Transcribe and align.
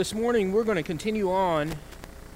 This 0.00 0.14
morning 0.14 0.50
we're 0.50 0.64
going 0.64 0.78
to 0.78 0.82
continue 0.82 1.30
on 1.30 1.70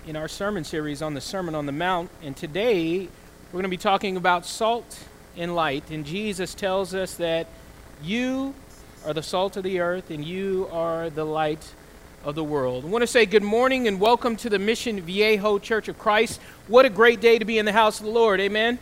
in 0.07 0.17
our 0.17 0.29
sermon 0.29 0.63
series 0.65 1.01
on 1.01 1.15
the 1.15 1.21
Sermon 1.23 1.55
on 1.55 1.65
the 1.65 1.73
Mount. 1.73 2.11
And 2.23 2.37
today 2.37 2.99
we're 2.99 3.53
going 3.53 3.63
to 3.63 3.71
be 3.71 3.79
talking 3.79 4.19
about 4.19 4.45
salt 4.45 5.03
and 5.35 5.57
light. 5.57 5.91
And 5.91 6.05
Jesus 6.05 6.53
tells 6.53 6.95
us 6.95 7.15
that 7.15 7.47
you 8.03 8.53
are 9.07 9.15
the 9.15 9.23
salt 9.23 9.57
of 9.57 9.63
the 9.63 9.81
earth 9.81 10.11
and 10.11 10.23
you 10.23 10.69
are 10.73 11.09
the 11.09 11.25
light 11.25 11.73
of 12.23 12.35
the 12.35 12.45
world. 12.45 12.85
I 12.85 12.89
want 12.89 13.01
to 13.01 13.07
say 13.07 13.25
good 13.25 13.43
morning 13.43 13.89
and 13.89 13.99
welcome 13.99 14.37
to 14.37 14.51
the 14.51 14.59
Mission 14.59 15.01
Viejo 15.01 15.59
Church 15.59 15.89
of 15.89 15.99
Christ. 15.99 16.43
What 16.69 16.85
a 16.85 16.91
great 16.91 17.23
day 17.23 17.39
to 17.39 17.47
be 17.47 17.57
in 17.57 17.65
the 17.65 17.73
house 17.73 17.99
of 17.99 18.05
the 18.05 18.13
Lord. 18.13 18.41
Amen. 18.41 18.79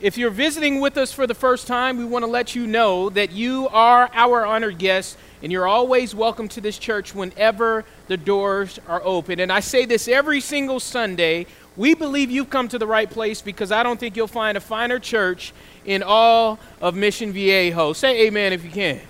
If 0.00 0.18
you're 0.18 0.30
visiting 0.30 0.80
with 0.80 0.96
us 0.96 1.12
for 1.12 1.28
the 1.28 1.34
first 1.34 1.68
time, 1.68 1.98
we 1.98 2.04
want 2.04 2.24
to 2.24 2.30
let 2.30 2.56
you 2.56 2.66
know 2.66 3.10
that 3.10 3.30
you 3.30 3.68
are 3.68 4.10
our 4.12 4.44
honored 4.44 4.78
guest 4.78 5.16
and 5.42 5.52
you're 5.52 5.66
always 5.66 6.14
welcome 6.14 6.48
to 6.48 6.60
this 6.60 6.78
church 6.78 7.14
whenever 7.14 7.84
the 8.08 8.16
doors 8.16 8.78
are 8.88 9.02
open. 9.04 9.40
And 9.40 9.52
I 9.52 9.60
say 9.60 9.84
this 9.84 10.08
every 10.08 10.40
single 10.40 10.80
Sunday. 10.80 11.46
We 11.76 11.94
believe 11.94 12.30
you've 12.30 12.50
come 12.50 12.68
to 12.68 12.78
the 12.78 12.86
right 12.86 13.08
place 13.08 13.40
because 13.40 13.70
I 13.70 13.82
don't 13.82 14.00
think 14.00 14.16
you'll 14.16 14.26
find 14.26 14.56
a 14.56 14.60
finer 14.60 14.98
church 14.98 15.52
in 15.84 16.02
all 16.02 16.58
of 16.80 16.96
Mission 16.96 17.32
Viejo. 17.32 17.92
Say 17.92 18.26
amen 18.26 18.52
if 18.52 18.64
you 18.64 18.70
can. 18.70 19.00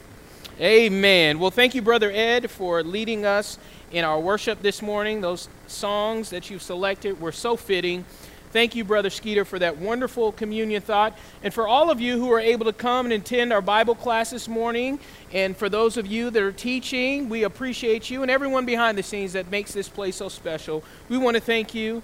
Amen. 0.60 1.38
Well, 1.38 1.50
thank 1.50 1.74
you, 1.74 1.82
Brother 1.82 2.10
Ed, 2.10 2.50
for 2.50 2.82
leading 2.82 3.24
us 3.24 3.58
in 3.90 4.04
our 4.04 4.20
worship 4.20 4.60
this 4.60 4.82
morning. 4.82 5.20
Those 5.20 5.48
songs 5.66 6.30
that 6.30 6.50
you've 6.50 6.62
selected 6.62 7.20
were 7.20 7.32
so 7.32 7.56
fitting. 7.56 8.04
Thank 8.50 8.74
you, 8.74 8.82
Brother 8.82 9.10
Skeeter, 9.10 9.44
for 9.44 9.58
that 9.58 9.76
wonderful 9.76 10.32
communion 10.32 10.80
thought. 10.80 11.18
And 11.42 11.52
for 11.52 11.68
all 11.68 11.90
of 11.90 12.00
you 12.00 12.18
who 12.18 12.32
are 12.32 12.40
able 12.40 12.64
to 12.64 12.72
come 12.72 13.04
and 13.04 13.12
attend 13.12 13.52
our 13.52 13.60
Bible 13.60 13.94
class 13.94 14.30
this 14.30 14.48
morning, 14.48 14.98
and 15.32 15.54
for 15.54 15.68
those 15.68 15.98
of 15.98 16.06
you 16.06 16.30
that 16.30 16.42
are 16.42 16.52
teaching, 16.52 17.28
we 17.28 17.42
appreciate 17.42 18.08
you. 18.08 18.22
And 18.22 18.30
everyone 18.30 18.64
behind 18.64 18.96
the 18.96 19.02
scenes 19.02 19.34
that 19.34 19.50
makes 19.50 19.72
this 19.72 19.88
place 19.88 20.16
so 20.16 20.30
special, 20.30 20.82
we 21.10 21.18
want 21.18 21.36
to 21.36 21.42
thank 21.42 21.74
you 21.74 22.02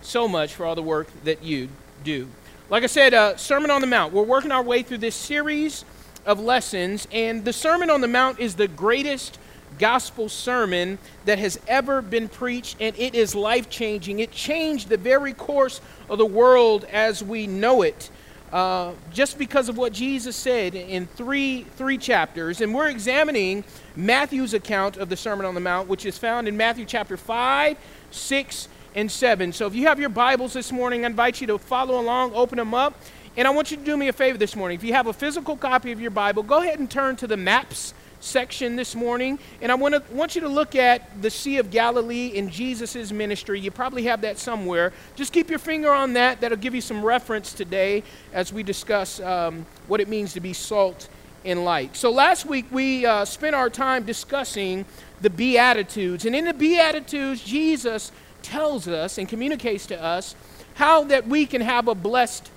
so 0.00 0.26
much 0.26 0.54
for 0.54 0.64
all 0.64 0.74
the 0.74 0.82
work 0.82 1.08
that 1.24 1.42
you 1.42 1.68
do. 2.04 2.26
Like 2.70 2.84
I 2.84 2.86
said, 2.86 3.12
uh, 3.12 3.36
Sermon 3.36 3.70
on 3.70 3.82
the 3.82 3.86
Mount. 3.86 4.14
We're 4.14 4.22
working 4.22 4.50
our 4.50 4.62
way 4.62 4.82
through 4.82 4.98
this 4.98 5.14
series 5.14 5.84
of 6.24 6.40
lessons, 6.40 7.06
and 7.12 7.44
the 7.44 7.52
Sermon 7.52 7.90
on 7.90 8.00
the 8.00 8.08
Mount 8.08 8.40
is 8.40 8.54
the 8.54 8.68
greatest 8.68 9.38
gospel 9.78 10.28
sermon 10.28 10.98
that 11.24 11.38
has 11.38 11.58
ever 11.68 12.02
been 12.02 12.28
preached, 12.28 12.76
and 12.80 12.96
it 12.98 13.14
is 13.14 13.34
life 13.34 13.68
changing. 13.70 14.18
It 14.18 14.30
changed 14.30 14.88
the 14.88 14.96
very 14.96 15.32
course 15.32 15.80
of 16.08 16.18
the 16.18 16.26
world 16.26 16.84
as 16.84 17.22
we 17.22 17.46
know 17.46 17.82
it. 17.82 18.10
Uh, 18.52 18.92
just 19.10 19.38
because 19.38 19.70
of 19.70 19.78
what 19.78 19.94
Jesus 19.94 20.36
said 20.36 20.74
in 20.74 21.06
three, 21.06 21.62
three 21.76 21.96
chapters. 21.96 22.60
And 22.60 22.74
we're 22.74 22.90
examining 22.90 23.64
Matthew's 23.96 24.52
account 24.52 24.98
of 24.98 25.08
the 25.08 25.16
Sermon 25.16 25.46
on 25.46 25.54
the 25.54 25.60
Mount, 25.60 25.88
which 25.88 26.04
is 26.04 26.18
found 26.18 26.46
in 26.46 26.54
Matthew 26.54 26.84
chapter 26.84 27.16
5, 27.16 27.78
6, 28.10 28.68
and 28.94 29.10
7. 29.10 29.52
So 29.54 29.66
if 29.66 29.74
you 29.74 29.86
have 29.86 29.98
your 29.98 30.10
Bibles 30.10 30.52
this 30.52 30.70
morning, 30.70 31.04
I 31.04 31.06
invite 31.06 31.40
you 31.40 31.46
to 31.46 31.56
follow 31.56 31.98
along, 31.98 32.34
open 32.34 32.58
them 32.58 32.74
up. 32.74 32.94
And 33.38 33.48
I 33.48 33.50
want 33.50 33.70
you 33.70 33.78
to 33.78 33.84
do 33.84 33.96
me 33.96 34.08
a 34.08 34.12
favor 34.12 34.36
this 34.36 34.54
morning. 34.54 34.76
If 34.76 34.84
you 34.84 34.92
have 34.92 35.06
a 35.06 35.12
physical 35.14 35.56
copy 35.56 35.90
of 35.90 36.00
your 36.00 36.10
Bible, 36.10 36.42
go 36.42 36.60
ahead 36.60 36.78
and 36.78 36.90
turn 36.90 37.16
to 37.16 37.26
the 37.26 37.38
maps 37.38 37.94
section 38.22 38.76
this 38.76 38.94
morning, 38.94 39.38
and 39.60 39.72
I 39.72 39.74
want, 39.74 39.94
to, 39.94 40.14
want 40.14 40.34
you 40.34 40.40
to 40.42 40.48
look 40.48 40.74
at 40.74 41.20
the 41.20 41.30
Sea 41.30 41.58
of 41.58 41.70
Galilee 41.70 42.28
in 42.28 42.48
Jesus' 42.50 43.10
ministry. 43.10 43.58
You 43.58 43.70
probably 43.70 44.04
have 44.04 44.20
that 44.20 44.38
somewhere. 44.38 44.92
Just 45.16 45.32
keep 45.32 45.50
your 45.50 45.58
finger 45.58 45.92
on 45.92 46.12
that. 46.12 46.40
That'll 46.40 46.56
give 46.56 46.74
you 46.74 46.80
some 46.80 47.04
reference 47.04 47.52
today 47.52 48.04
as 48.32 48.52
we 48.52 48.62
discuss 48.62 49.18
um, 49.20 49.66
what 49.88 50.00
it 50.00 50.08
means 50.08 50.32
to 50.34 50.40
be 50.40 50.52
salt 50.52 51.08
and 51.44 51.64
light. 51.64 51.96
So 51.96 52.10
last 52.12 52.46
week 52.46 52.66
we 52.70 53.04
uh, 53.04 53.24
spent 53.24 53.56
our 53.56 53.68
time 53.68 54.04
discussing 54.04 54.84
the 55.20 55.30
Beatitudes, 55.30 56.24
and 56.24 56.36
in 56.36 56.44
the 56.44 56.54
Beatitudes, 56.54 57.42
Jesus 57.42 58.12
tells 58.42 58.86
us 58.88 59.18
and 59.18 59.28
communicates 59.28 59.86
to 59.86 60.00
us 60.00 60.34
how 60.74 61.04
that 61.04 61.26
we 61.26 61.46
can 61.46 61.60
have 61.60 61.88
a 61.88 61.94
blessed 61.94 62.51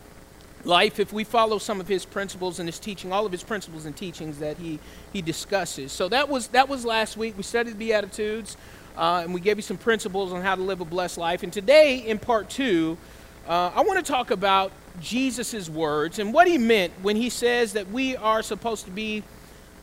life 0.65 0.99
if 0.99 1.13
we 1.13 1.23
follow 1.23 1.57
some 1.57 1.79
of 1.79 1.87
his 1.87 2.05
principles 2.05 2.59
and 2.59 2.67
his 2.67 2.79
teaching, 2.79 3.13
all 3.13 3.25
of 3.25 3.31
his 3.31 3.43
principles 3.43 3.85
and 3.85 3.95
teachings 3.95 4.39
that 4.39 4.57
he, 4.57 4.79
he 5.13 5.21
discusses. 5.21 5.91
So 5.91 6.09
that 6.09 6.27
was, 6.27 6.47
that 6.47 6.67
was 6.67 6.83
last 6.83 7.15
week. 7.15 7.37
We 7.37 7.43
studied 7.43 7.73
the 7.73 7.77
Beatitudes 7.77 8.57
uh, 8.97 9.21
and 9.23 9.33
we 9.33 9.41
gave 9.41 9.57
you 9.57 9.63
some 9.63 9.77
principles 9.77 10.33
on 10.33 10.41
how 10.41 10.55
to 10.55 10.61
live 10.61 10.81
a 10.81 10.85
blessed 10.85 11.17
life. 11.17 11.43
And 11.43 11.53
today, 11.53 11.99
in 11.99 12.17
part 12.17 12.49
two, 12.49 12.97
uh, 13.47 13.71
I 13.75 13.81
want 13.81 14.03
to 14.03 14.11
talk 14.11 14.31
about 14.31 14.71
Jesus' 14.99 15.69
words 15.69 16.19
and 16.19 16.33
what 16.33 16.47
he 16.47 16.57
meant 16.57 16.93
when 17.01 17.15
he 17.15 17.29
says 17.29 17.73
that 17.73 17.91
we 17.91 18.15
are 18.17 18.41
supposed 18.41 18.85
to 18.85 18.91
be 18.91 19.23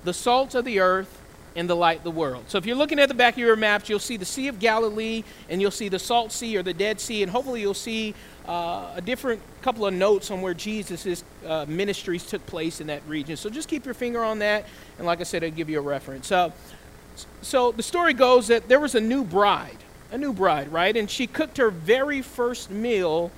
the 0.04 0.12
salt 0.12 0.54
of 0.54 0.64
the 0.64 0.80
earth 0.80 1.20
and 1.54 1.68
the 1.68 1.76
light 1.76 1.98
of 1.98 2.04
the 2.04 2.10
world. 2.10 2.44
So 2.48 2.58
if 2.58 2.66
you're 2.66 2.76
looking 2.76 2.98
at 2.98 3.08
the 3.08 3.14
back 3.14 3.34
of 3.34 3.38
your 3.38 3.56
maps, 3.56 3.88
you'll 3.88 3.98
see 3.98 4.16
the 4.16 4.24
Sea 4.24 4.48
of 4.48 4.58
Galilee 4.58 5.22
and 5.48 5.60
you'll 5.60 5.70
see 5.70 5.88
the 5.88 5.98
Salt 5.98 6.32
Sea 6.32 6.56
or 6.56 6.62
the 6.62 6.74
Dead 6.74 6.98
Sea, 6.98 7.22
and 7.22 7.30
hopefully 7.30 7.60
you'll 7.60 7.74
see 7.74 8.14
uh, 8.46 8.92
a 8.96 9.00
different 9.00 9.40
couple 9.62 9.86
of 9.86 9.94
notes 9.94 10.30
on 10.30 10.42
where 10.42 10.54
Jesus' 10.54 11.22
uh, 11.46 11.64
ministries 11.68 12.26
took 12.26 12.44
place 12.46 12.80
in 12.80 12.88
that 12.88 13.02
region. 13.06 13.36
So 13.36 13.48
just 13.50 13.68
keep 13.68 13.84
your 13.84 13.94
finger 13.94 14.22
on 14.22 14.40
that, 14.40 14.66
and 14.98 15.06
like 15.06 15.20
I 15.20 15.24
said, 15.24 15.44
I'll 15.44 15.50
give 15.50 15.70
you 15.70 15.78
a 15.78 15.82
reference. 15.82 16.32
Uh, 16.32 16.50
so 17.42 17.72
the 17.72 17.82
story 17.82 18.14
goes 18.14 18.48
that 18.48 18.68
there 18.68 18.80
was 18.80 18.94
a 18.94 19.00
new 19.00 19.22
bride, 19.24 19.78
a 20.10 20.18
new 20.18 20.32
bride, 20.32 20.72
right? 20.72 20.96
And 20.96 21.10
she 21.10 21.26
cooked 21.26 21.58
her 21.58 21.70
very 21.70 22.22
first 22.22 22.70
meal 22.70 23.30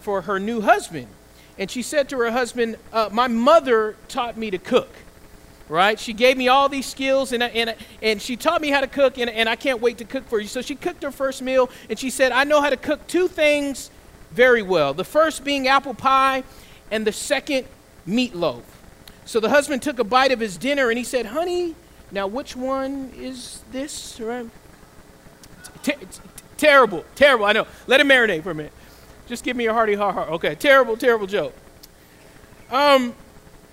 for 0.00 0.22
her 0.22 0.38
new 0.38 0.60
husband. 0.60 1.08
And 1.58 1.70
she 1.70 1.82
said 1.82 2.08
to 2.10 2.18
her 2.18 2.30
husband, 2.30 2.76
uh, 2.92 3.10
My 3.12 3.26
mother 3.26 3.96
taught 4.06 4.36
me 4.36 4.50
to 4.50 4.58
cook 4.58 4.90
right? 5.68 6.00
She 6.00 6.12
gave 6.12 6.36
me 6.36 6.48
all 6.48 6.68
these 6.68 6.86
skills 6.86 7.32
and, 7.32 7.42
and, 7.42 7.74
and 8.02 8.22
she 8.22 8.36
taught 8.36 8.60
me 8.60 8.68
how 8.68 8.80
to 8.80 8.86
cook, 8.86 9.18
and, 9.18 9.28
and 9.30 9.48
I 9.48 9.56
can't 9.56 9.80
wait 9.80 9.98
to 9.98 10.04
cook 10.04 10.26
for 10.26 10.40
you. 10.40 10.48
So 10.48 10.62
she 10.62 10.74
cooked 10.74 11.02
her 11.02 11.10
first 11.10 11.42
meal, 11.42 11.70
and 11.90 11.98
she 11.98 12.10
said, 12.10 12.32
I 12.32 12.44
know 12.44 12.60
how 12.60 12.70
to 12.70 12.76
cook 12.76 13.06
two 13.06 13.28
things 13.28 13.90
very 14.30 14.62
well. 14.62 14.94
The 14.94 15.04
first 15.04 15.44
being 15.44 15.68
apple 15.68 15.94
pie, 15.94 16.44
and 16.90 17.06
the 17.06 17.12
second, 17.12 17.66
meatloaf. 18.06 18.62
So 19.24 19.40
the 19.40 19.50
husband 19.50 19.82
took 19.82 19.98
a 19.98 20.04
bite 20.04 20.32
of 20.32 20.40
his 20.40 20.56
dinner 20.56 20.88
and 20.88 20.96
he 20.96 21.04
said, 21.04 21.26
Honey, 21.26 21.74
now 22.10 22.26
which 22.26 22.56
one 22.56 23.12
is 23.16 23.62
this? 23.70 24.18
Right? 24.20 24.46
Terrible, 26.56 27.04
terrible. 27.14 27.44
I 27.44 27.52
know. 27.52 27.66
Let 27.86 28.00
it 28.00 28.06
marinate 28.06 28.42
for 28.42 28.50
a 28.50 28.54
minute. 28.54 28.72
Just 29.26 29.44
give 29.44 29.56
me 29.56 29.66
a 29.66 29.72
hearty 29.72 29.94
ha 29.94 30.10
ha. 30.10 30.22
Okay, 30.22 30.54
terrible, 30.54 30.96
terrible 30.96 31.26
joke. 31.26 31.54
Um, 32.70 33.14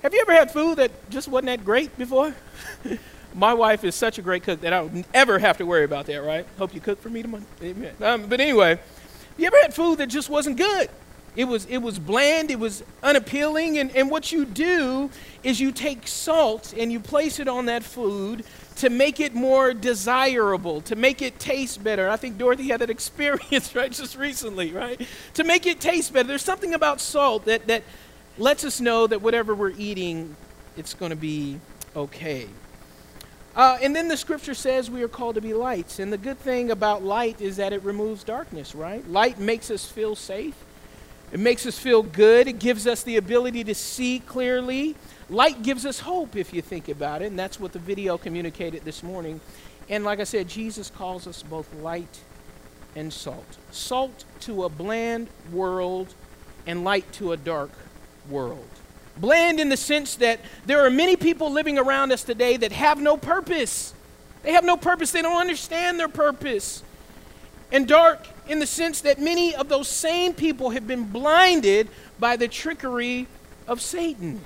have 0.03 0.13
you 0.13 0.21
ever 0.21 0.33
had 0.33 0.51
food 0.51 0.77
that 0.77 0.91
just 1.09 1.27
wasn't 1.27 1.47
that 1.47 1.65
great 1.65 1.97
before? 1.97 2.35
My 3.33 3.53
wife 3.53 3.83
is 3.83 3.95
such 3.95 4.17
a 4.17 4.21
great 4.21 4.43
cook 4.43 4.61
that 4.61 4.71
I 4.71 4.79
don't 4.81 5.05
ever 5.13 5.39
have 5.39 5.57
to 5.57 5.65
worry 5.65 5.83
about 5.83 6.05
that, 6.05 6.17
right? 6.17 6.45
Hope 6.57 6.73
you 6.73 6.79
cook 6.79 7.01
for 7.01 7.09
me 7.09 7.21
tomorrow. 7.21 7.43
Amen. 7.61 7.93
Um, 8.01 8.27
but 8.27 8.39
anyway, 8.39 8.79
you 9.37 9.47
ever 9.47 9.57
had 9.61 9.73
food 9.73 9.97
that 9.99 10.07
just 10.07 10.29
wasn't 10.29 10.57
good? 10.57 10.89
It 11.35 11.45
was, 11.45 11.65
it 11.65 11.79
was 11.79 11.99
bland, 11.99 12.49
it 12.49 12.59
was 12.59 12.81
unappealing, 13.03 13.77
and, 13.77 13.93
and 13.93 14.09
what 14.09 14.31
you 14.31 14.45
do 14.45 15.09
is 15.43 15.59
you 15.59 15.73
take 15.73 16.07
salt 16.07 16.73
and 16.77 16.91
you 16.91 16.99
place 17.01 17.39
it 17.39 17.49
on 17.49 17.65
that 17.65 17.83
food 17.83 18.45
to 18.77 18.89
make 18.89 19.19
it 19.19 19.33
more 19.33 19.73
desirable, 19.73 20.79
to 20.81 20.95
make 20.95 21.21
it 21.21 21.37
taste 21.37 21.83
better. 21.83 22.09
I 22.09 22.15
think 22.15 22.37
Dorothy 22.37 22.67
had 22.69 22.79
that 22.81 22.89
experience, 22.89 23.75
right, 23.75 23.91
just 23.91 24.15
recently, 24.15 24.71
right? 24.71 25.01
To 25.33 25.43
make 25.43 25.65
it 25.65 25.81
taste 25.81 26.13
better. 26.13 26.27
There's 26.27 26.41
something 26.41 26.73
about 26.73 27.01
salt 27.01 27.45
that, 27.45 27.67
that 27.67 27.83
lets 28.37 28.63
us 28.63 28.79
know 28.79 29.05
that 29.07 29.21
whatever 29.21 29.53
we're 29.53 29.73
eating, 29.77 30.37
it's 30.77 30.93
going 30.93 31.09
to 31.09 31.17
be 31.17 31.59
okay. 31.95 32.47
Uh, 33.55 33.77
and 33.81 33.95
then 33.95 34.07
the 34.09 34.17
scripture 34.17 34.53
says 34.53 34.91
we 34.91 35.01
are 35.01 35.07
called 35.07 35.35
to 35.35 35.41
be 35.41 35.53
lights. 35.53 35.99
And 35.99 36.11
the 36.11 36.17
good 36.17 36.37
thing 36.37 36.71
about 36.71 37.03
light 37.03 37.39
is 37.39 37.55
that 37.57 37.71
it 37.71 37.81
removes 37.83 38.23
darkness, 38.23 38.75
right? 38.75 39.07
Light 39.09 39.39
makes 39.39 39.71
us 39.71 39.85
feel 39.85 40.15
safe, 40.15 40.55
it 41.31 41.39
makes 41.39 41.65
us 41.65 41.79
feel 41.79 42.03
good, 42.03 42.47
it 42.47 42.59
gives 42.59 42.85
us 42.85 43.03
the 43.03 43.17
ability 43.17 43.63
to 43.63 43.75
see 43.75 44.19
clearly. 44.19 44.95
Light 45.29 45.63
gives 45.63 45.85
us 45.85 45.99
hope, 45.99 46.35
if 46.35 46.53
you 46.53 46.61
think 46.61 46.89
about 46.89 47.21
it. 47.21 47.27
And 47.27 47.39
that's 47.39 47.59
what 47.59 47.73
the 47.73 47.79
video 47.79 48.17
communicated 48.17 48.83
this 48.83 49.01
morning. 49.01 49.39
And 49.89 50.03
like 50.03 50.19
I 50.19 50.23
said, 50.23 50.47
Jesus 50.47 50.89
calls 50.89 51.25
us 51.25 51.41
both 51.41 51.73
light 51.75 52.19
and 52.95 53.11
salt. 53.11 53.57
Salt 53.71 54.25
to 54.41 54.65
a 54.65 54.69
bland 54.69 55.29
world, 55.51 56.13
and 56.67 56.83
light 56.83 57.11
to 57.13 57.31
a 57.31 57.37
dark 57.37 57.71
world. 58.29 58.67
Bland 59.17 59.59
in 59.59 59.69
the 59.69 59.77
sense 59.77 60.15
that 60.15 60.39
there 60.65 60.85
are 60.85 60.89
many 60.89 61.15
people 61.15 61.51
living 61.51 61.77
around 61.77 62.11
us 62.11 62.23
today 62.23 62.57
that 62.57 62.71
have 62.71 63.01
no 63.01 63.17
purpose. 63.17 63.93
They 64.43 64.51
have 64.51 64.65
no 64.65 64.77
purpose, 64.77 65.11
they 65.11 65.21
don't 65.21 65.39
understand 65.39 65.99
their 65.99 66.09
purpose. 66.09 66.83
And 67.71 67.87
dark 67.87 68.27
in 68.47 68.59
the 68.59 68.67
sense 68.67 69.01
that 69.01 69.19
many 69.19 69.55
of 69.55 69.69
those 69.69 69.87
same 69.87 70.33
people 70.33 70.69
have 70.69 70.87
been 70.87 71.05
blinded 71.05 71.89
by 72.19 72.35
the 72.35 72.47
trickery 72.47 73.27
of 73.67 73.81
Satan. 73.81 74.41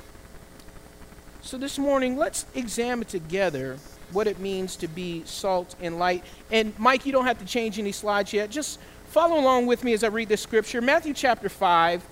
So 1.42 1.58
this 1.58 1.78
morning, 1.78 2.18
let's 2.18 2.46
examine 2.56 3.06
together 3.06 3.78
what 4.12 4.28
it 4.28 4.40
means 4.40 4.76
to 4.78 4.88
be 4.88 5.24
salt 5.26 5.76
and 5.82 6.00
light. 6.00 6.24
And 6.52 6.78
Mike, 6.80 7.06
you 7.06 7.12
don't 7.12 7.26
have 7.26 7.40
to 7.40 7.46
change 7.46 7.78
any 7.78 7.92
slides 7.92 8.34
yet. 8.34 8.50
Just 8.50 8.80
follow 9.08 9.40
along 9.40 9.66
with 9.66 9.84
me 9.84 9.94
as 9.94 10.04
I 10.04 10.08
read 10.08 10.30
this 10.30 10.42
scripture. 10.42 10.82
Matthew 10.82 11.14
chapter 11.14 11.50
5 11.50 12.04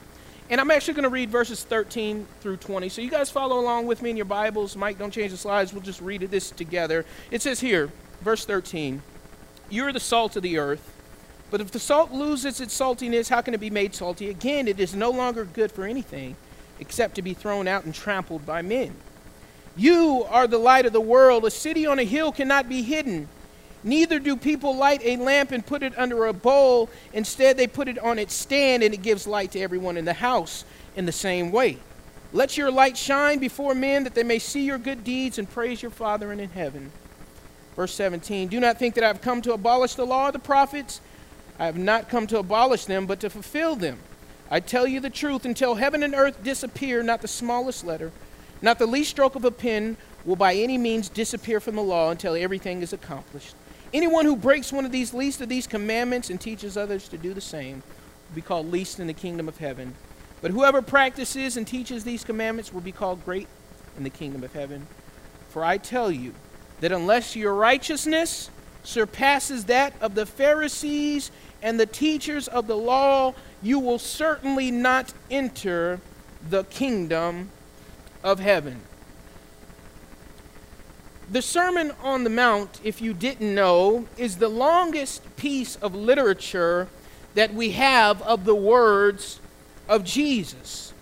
and 0.50 0.62
I'm 0.62 0.72
actually 0.72 0.94
going 0.94 1.04
to 1.04 1.10
read 1.10 1.30
verses 1.30 1.64
13 1.64 2.26
through 2.40 2.58
20. 2.58 2.90
So 2.90 3.02
you 3.02 3.10
guys 3.10 3.30
follow 3.30 3.60
along 3.60 3.86
with 3.88 4.02
me 4.02 4.10
in 4.10 4.18
your 4.18 4.26
Bibles. 4.26 4.76
Mike, 4.76 4.98
don't 4.98 5.12
change 5.12 5.32
the 5.32 5.38
slides. 5.38 5.74
We'll 5.74 5.82
just 5.82 6.02
read 6.02 6.22
this 6.22 6.52
together. 6.52 7.06
It 7.32 7.42
says 7.42 7.60
here, 7.60 7.92
verse 8.22 8.46
13 8.46 9.02
You're 9.70 9.92
the 9.92 10.00
salt 10.00 10.36
of 10.36 10.44
the 10.44 10.58
earth. 10.58 10.94
But 11.50 11.62
if 11.62 11.72
the 11.72 11.80
salt 11.80 12.12
loses 12.12 12.60
its 12.60 12.78
saltiness, 12.78 13.30
how 13.30 13.42
can 13.42 13.54
it 13.54 13.60
be 13.60 13.70
made 13.70 13.96
salty 13.96 14.30
again? 14.30 14.68
It 14.68 14.80
is 14.80 14.94
no 14.94 15.12
longer 15.12 15.46
good 15.46 15.72
for 15.72 15.86
anything 15.86 16.36
except 16.80 17.16
to 17.16 17.22
be 17.22 17.34
thrown 17.34 17.68
out 17.68 17.86
and 17.86 17.94
trampled 17.94 18.46
by 18.46 18.62
men. 18.62 18.94
You 19.76 20.26
are 20.30 20.48
the 20.48 20.58
light 20.58 20.86
of 20.86 20.94
the 20.94 21.02
world. 21.02 21.46
A 21.46 21.52
city 21.52 21.86
on 21.86 22.00
a 22.00 22.04
hill 22.04 22.32
cannot 22.32 22.68
be 22.68 22.82
hidden. 22.82 23.30
Neither 23.84 24.20
do 24.20 24.36
people 24.36 24.76
light 24.76 25.02
a 25.04 25.18
lamp 25.18 25.52
and 25.52 25.66
put 25.66 25.84
it 25.84 25.98
under 25.98 26.26
a 26.26 26.34
bowl. 26.34 26.90
Instead, 27.14 27.58
they 27.58 27.68
put 27.68 27.88
it 27.88 28.00
on 28.00 28.20
its 28.20 28.34
stand, 28.34 28.84
and 28.84 28.94
it 28.94 29.02
gives 29.02 29.28
light 29.28 29.52
to 29.52 29.60
everyone 29.60 29.98
in 29.98 30.06
the 30.06 30.14
house 30.14 30.66
in 30.96 31.06
the 31.06 31.12
same 31.12 31.52
way. 31.52 31.78
Let 32.34 32.58
your 32.58 32.72
light 32.72 32.98
shine 32.98 33.40
before 33.40 33.74
men 33.74 34.04
that 34.04 34.14
they 34.14 34.24
may 34.24 34.40
see 34.40 34.66
your 34.66 34.78
good 34.78 35.04
deeds 35.04 35.38
and 35.38 35.50
praise 35.50 35.82
your 35.82 35.92
Father 35.92 36.32
in 36.32 36.40
heaven. 36.50 36.92
Verse 37.76 37.94
17 37.94 38.48
Do 38.50 38.60
not 38.60 38.78
think 38.78 38.96
that 38.96 39.04
I 39.04 39.08
have 39.08 39.22
come 39.22 39.42
to 39.44 39.54
abolish 39.54 39.96
the 39.96 40.06
law 40.06 40.28
of 40.28 40.34
the 40.34 40.40
prophets. 40.40 41.00
I 41.60 41.66
have 41.66 41.78
not 41.78 42.10
come 42.10 42.28
to 42.28 42.40
abolish 42.40 42.86
them, 42.86 43.06
but 43.06 43.20
to 43.22 43.30
fulfill 43.30 43.76
them. 43.76 44.00
I 44.50 44.60
tell 44.60 44.88
you 44.88 45.00
the 45.00 45.10
truth, 45.10 45.46
until 45.46 45.76
heaven 45.76 46.04
and 46.04 46.16
earth 46.16 46.44
disappear, 46.44 47.04
not 47.04 47.22
the 47.22 47.28
smallest 47.28 47.86
letter, 47.86 48.12
not 48.62 48.80
the 48.80 48.86
least 48.86 49.12
stroke 49.12 49.36
of 49.36 49.46
a 49.46 49.52
pen 49.52 49.98
will 50.26 50.36
by 50.36 50.56
any 50.56 50.78
means 50.78 51.10
disappear 51.10 51.60
from 51.60 51.76
the 51.76 51.84
law 51.84 52.12
until 52.12 52.36
everything 52.36 52.82
is 52.82 52.94
accomplished. 52.94 53.56
Anyone 53.94 54.26
who 54.26 54.36
breaks 54.36 54.72
one 54.72 54.86
of 54.86 54.92
these 54.92 55.14
least 55.14 55.42
of 55.42 55.50
these 55.50 55.68
commandments 55.68 56.30
and 56.30 56.40
teaches 56.40 56.76
others 56.76 57.08
to 57.10 57.18
do 57.18 57.34
the 57.34 57.42
same 57.42 57.84
will 58.30 58.36
be 58.36 58.42
called 58.42 58.72
least 58.72 59.00
in 59.00 59.08
the 59.08 59.14
kingdom 59.14 59.48
of 59.48 59.58
heaven. 59.58 59.96
But 60.42 60.52
whoever 60.52 60.82
practices 60.82 61.58
and 61.58 61.66
teaches 61.66 62.04
these 62.04 62.24
commandments 62.24 62.74
will 62.74 62.82
be 62.82 62.92
called 62.92 63.24
great 63.24 63.48
in 63.98 64.04
the 64.04 64.10
kingdom 64.10 64.44
of 64.44 64.54
heaven. 64.54 64.88
For 65.50 65.64
I 65.64 65.78
tell 65.78 66.12
you 66.12 66.34
that 66.82 66.92
unless 66.92 67.36
your 67.36 67.54
righteousness 67.54 68.50
surpasses 68.84 69.66
that 69.66 69.94
of 70.02 70.16
the 70.16 70.26
Pharisees 70.26 71.32
and 71.62 71.80
the 71.80 71.86
teachers 71.86 72.48
of 72.48 72.68
the 72.68 72.78
law, 72.78 73.34
you 73.62 73.80
will 73.80 74.00
certainly 74.00 74.70
not 74.70 75.14
enter 75.32 76.00
the 76.50 76.64
kingdom 76.66 77.50
of 78.24 78.40
heaven. 78.40 78.82
The 81.30 81.42
Sermon 81.42 81.92
on 82.02 82.24
the 82.24 82.30
Mount, 82.30 82.80
if 82.86 83.02
you 83.02 83.14
didn't 83.14 83.54
know, 83.54 84.08
is 84.18 84.38
the 84.38 84.48
longest 84.48 85.36
piece 85.36 85.76
of 85.78 85.94
literature 85.94 86.88
that 87.36 87.54
we 87.54 87.72
have 87.72 88.22
of 88.22 88.46
the 88.46 88.56
words 88.56 89.42
of 89.90 90.06
Jesus. 90.06 90.94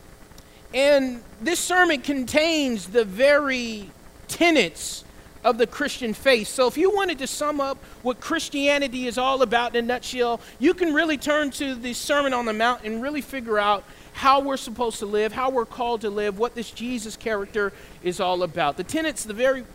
And 0.74 1.22
this 1.42 1.60
sermon 1.60 2.02
contains 2.02 2.88
the 2.88 3.06
very 3.06 3.92
tenets 4.28 5.04
of 5.44 5.60
the 5.60 5.68
Christian 5.68 6.16
faith. 6.16 6.48
So, 6.48 6.68
if 6.68 6.76
you 6.76 6.90
wanted 6.90 7.20
to 7.20 7.28
sum 7.28 7.62
up 7.62 7.78
what 8.02 8.20
Christianity 8.20 9.06
is 9.06 9.20
all 9.20 9.44
about 9.44 9.76
in 9.76 9.86
a 9.86 9.88
nutshell, 9.88 10.42
you 10.58 10.74
can 10.74 10.92
really 10.92 11.18
turn 11.18 11.52
to 11.52 11.76
the 11.76 11.94
Sermon 11.94 12.34
on 12.34 12.46
the 12.46 12.54
Mount 12.54 12.84
and 12.84 13.00
really 13.00 13.22
figure 13.22 13.60
out 13.60 13.84
how 14.14 14.40
we're 14.40 14.58
supposed 14.58 14.98
to 15.00 15.06
live, 15.06 15.34
how 15.34 15.52
we're 15.52 15.66
called 15.66 16.02
to 16.02 16.10
live, 16.10 16.40
what 16.40 16.56
this 16.56 16.72
Jesus 16.72 17.16
character 17.16 17.72
is 18.02 18.20
all 18.20 18.42
about. 18.42 18.76
The 18.76 18.84
tenets, 18.84 19.24
the 19.24 19.34
very 19.34 19.66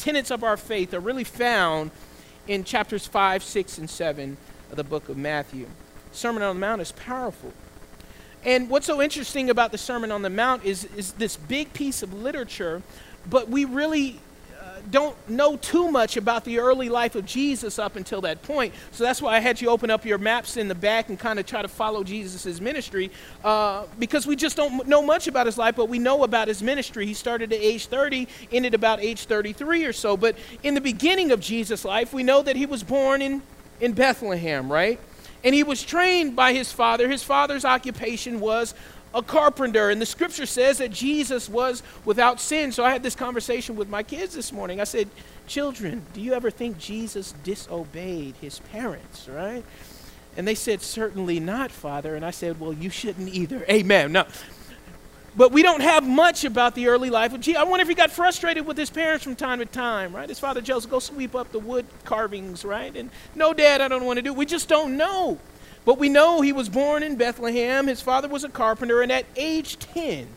tenets 0.00 0.30
of 0.30 0.42
our 0.42 0.56
faith 0.56 0.94
are 0.94 1.00
really 1.00 1.24
found 1.24 1.90
in 2.48 2.64
chapters 2.64 3.06
5, 3.06 3.42
6, 3.42 3.78
and 3.78 3.90
7 3.90 4.36
of 4.70 4.76
the 4.76 4.84
book 4.84 5.08
of 5.08 5.16
Matthew. 5.16 5.66
Sermon 6.10 6.42
on 6.42 6.56
the 6.56 6.60
Mount 6.60 6.80
is 6.80 6.92
powerful. 6.92 7.52
And 8.42 8.70
what's 8.70 8.86
so 8.86 9.02
interesting 9.02 9.50
about 9.50 9.72
the 9.72 9.78
Sermon 9.78 10.10
on 10.10 10.22
the 10.22 10.30
Mount 10.30 10.64
is, 10.64 10.84
is 10.96 11.12
this 11.12 11.36
big 11.36 11.72
piece 11.74 12.02
of 12.02 12.14
literature, 12.14 12.82
but 13.28 13.50
we 13.50 13.66
really 13.66 14.20
don't 14.90 15.16
know 15.28 15.56
too 15.56 15.90
much 15.90 16.16
about 16.16 16.44
the 16.44 16.58
early 16.58 16.88
life 16.88 17.14
of 17.14 17.24
Jesus 17.26 17.78
up 17.78 17.96
until 17.96 18.20
that 18.22 18.42
point. 18.42 18.74
So 18.92 19.04
that's 19.04 19.22
why 19.22 19.36
I 19.36 19.40
had 19.40 19.60
you 19.60 19.68
open 19.68 19.90
up 19.90 20.04
your 20.04 20.18
maps 20.18 20.56
in 20.56 20.68
the 20.68 20.74
back 20.74 21.08
and 21.08 21.18
kind 21.18 21.38
of 21.38 21.46
try 21.46 21.62
to 21.62 21.68
follow 21.68 22.04
Jesus' 22.04 22.60
ministry 22.60 23.10
uh, 23.44 23.84
because 23.98 24.26
we 24.26 24.36
just 24.36 24.56
don't 24.56 24.86
know 24.86 25.02
much 25.02 25.28
about 25.28 25.46
his 25.46 25.58
life, 25.58 25.76
but 25.76 25.88
we 25.88 25.98
know 25.98 26.24
about 26.24 26.48
his 26.48 26.62
ministry. 26.62 27.06
He 27.06 27.14
started 27.14 27.52
at 27.52 27.60
age 27.60 27.86
30, 27.86 28.28
ended 28.52 28.74
about 28.74 29.00
age 29.00 29.24
33 29.24 29.84
or 29.84 29.92
so. 29.92 30.16
But 30.16 30.36
in 30.62 30.74
the 30.74 30.80
beginning 30.80 31.30
of 31.32 31.40
Jesus' 31.40 31.84
life, 31.84 32.12
we 32.12 32.22
know 32.22 32.42
that 32.42 32.56
he 32.56 32.66
was 32.66 32.82
born 32.82 33.22
in, 33.22 33.42
in 33.80 33.92
Bethlehem, 33.92 34.70
right? 34.70 35.00
And 35.42 35.54
he 35.54 35.62
was 35.62 35.82
trained 35.82 36.36
by 36.36 36.52
his 36.52 36.70
father. 36.70 37.08
His 37.08 37.22
father's 37.22 37.64
occupation 37.64 38.40
was 38.40 38.74
a 39.14 39.22
carpenter. 39.22 39.90
And 39.90 40.00
the 40.00 40.06
scripture 40.06 40.46
says 40.46 40.78
that 40.78 40.90
Jesus 40.90 41.48
was 41.48 41.82
without 42.04 42.40
sin. 42.40 42.72
So 42.72 42.84
I 42.84 42.92
had 42.92 43.02
this 43.02 43.14
conversation 43.14 43.76
with 43.76 43.88
my 43.88 44.02
kids 44.02 44.34
this 44.34 44.52
morning. 44.52 44.80
I 44.80 44.84
said, 44.84 45.08
Children, 45.46 46.06
do 46.12 46.20
you 46.20 46.34
ever 46.34 46.50
think 46.50 46.78
Jesus 46.78 47.34
disobeyed 47.42 48.36
his 48.40 48.60
parents, 48.70 49.28
right? 49.28 49.64
And 50.36 50.46
they 50.46 50.54
said, 50.54 50.80
Certainly 50.80 51.40
not, 51.40 51.70
Father. 51.70 52.14
And 52.14 52.24
I 52.24 52.30
said, 52.30 52.60
Well, 52.60 52.72
you 52.72 52.90
shouldn't 52.90 53.28
either. 53.28 53.64
Amen. 53.68 54.12
No. 54.12 54.26
But 55.36 55.52
we 55.52 55.62
don't 55.62 55.80
have 55.80 56.06
much 56.06 56.44
about 56.44 56.74
the 56.74 56.88
early 56.88 57.08
life 57.08 57.32
of 57.32 57.40
Jesus. 57.40 57.60
I 57.60 57.64
wonder 57.64 57.82
if 57.82 57.88
he 57.88 57.94
got 57.94 58.10
frustrated 58.10 58.66
with 58.66 58.76
his 58.76 58.90
parents 58.90 59.22
from 59.22 59.36
time 59.36 59.60
to 59.60 59.66
time, 59.66 60.14
right? 60.14 60.28
His 60.28 60.40
father 60.40 60.60
Joseph, 60.60 60.90
go 60.90 60.98
sweep 60.98 61.36
up 61.36 61.52
the 61.52 61.60
wood 61.60 61.86
carvings, 62.04 62.64
right? 62.64 62.94
And 62.96 63.10
no, 63.36 63.54
Dad, 63.54 63.80
I 63.80 63.88
don't 63.88 64.04
want 64.04 64.16
to 64.16 64.22
do. 64.22 64.32
It. 64.32 64.36
We 64.36 64.46
just 64.46 64.68
don't 64.68 64.96
know. 64.96 65.38
But 65.84 65.98
we 65.98 66.08
know 66.08 66.40
he 66.40 66.52
was 66.52 66.68
born 66.68 67.02
in 67.02 67.16
Bethlehem. 67.16 67.86
His 67.86 68.00
father 68.00 68.28
was 68.28 68.44
a 68.44 68.48
carpenter, 68.48 69.00
and 69.00 69.10
at 69.10 69.24
age 69.36 69.78
10, 69.78 70.28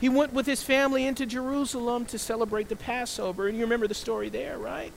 he 0.00 0.08
went 0.08 0.32
with 0.32 0.46
his 0.46 0.62
family 0.62 1.06
into 1.06 1.26
Jerusalem 1.26 2.04
to 2.06 2.18
celebrate 2.18 2.68
the 2.68 2.76
Passover. 2.76 3.48
And 3.48 3.56
you 3.56 3.64
remember 3.64 3.88
the 3.88 3.94
story 3.94 4.28
there, 4.28 4.58
right? 4.58 4.92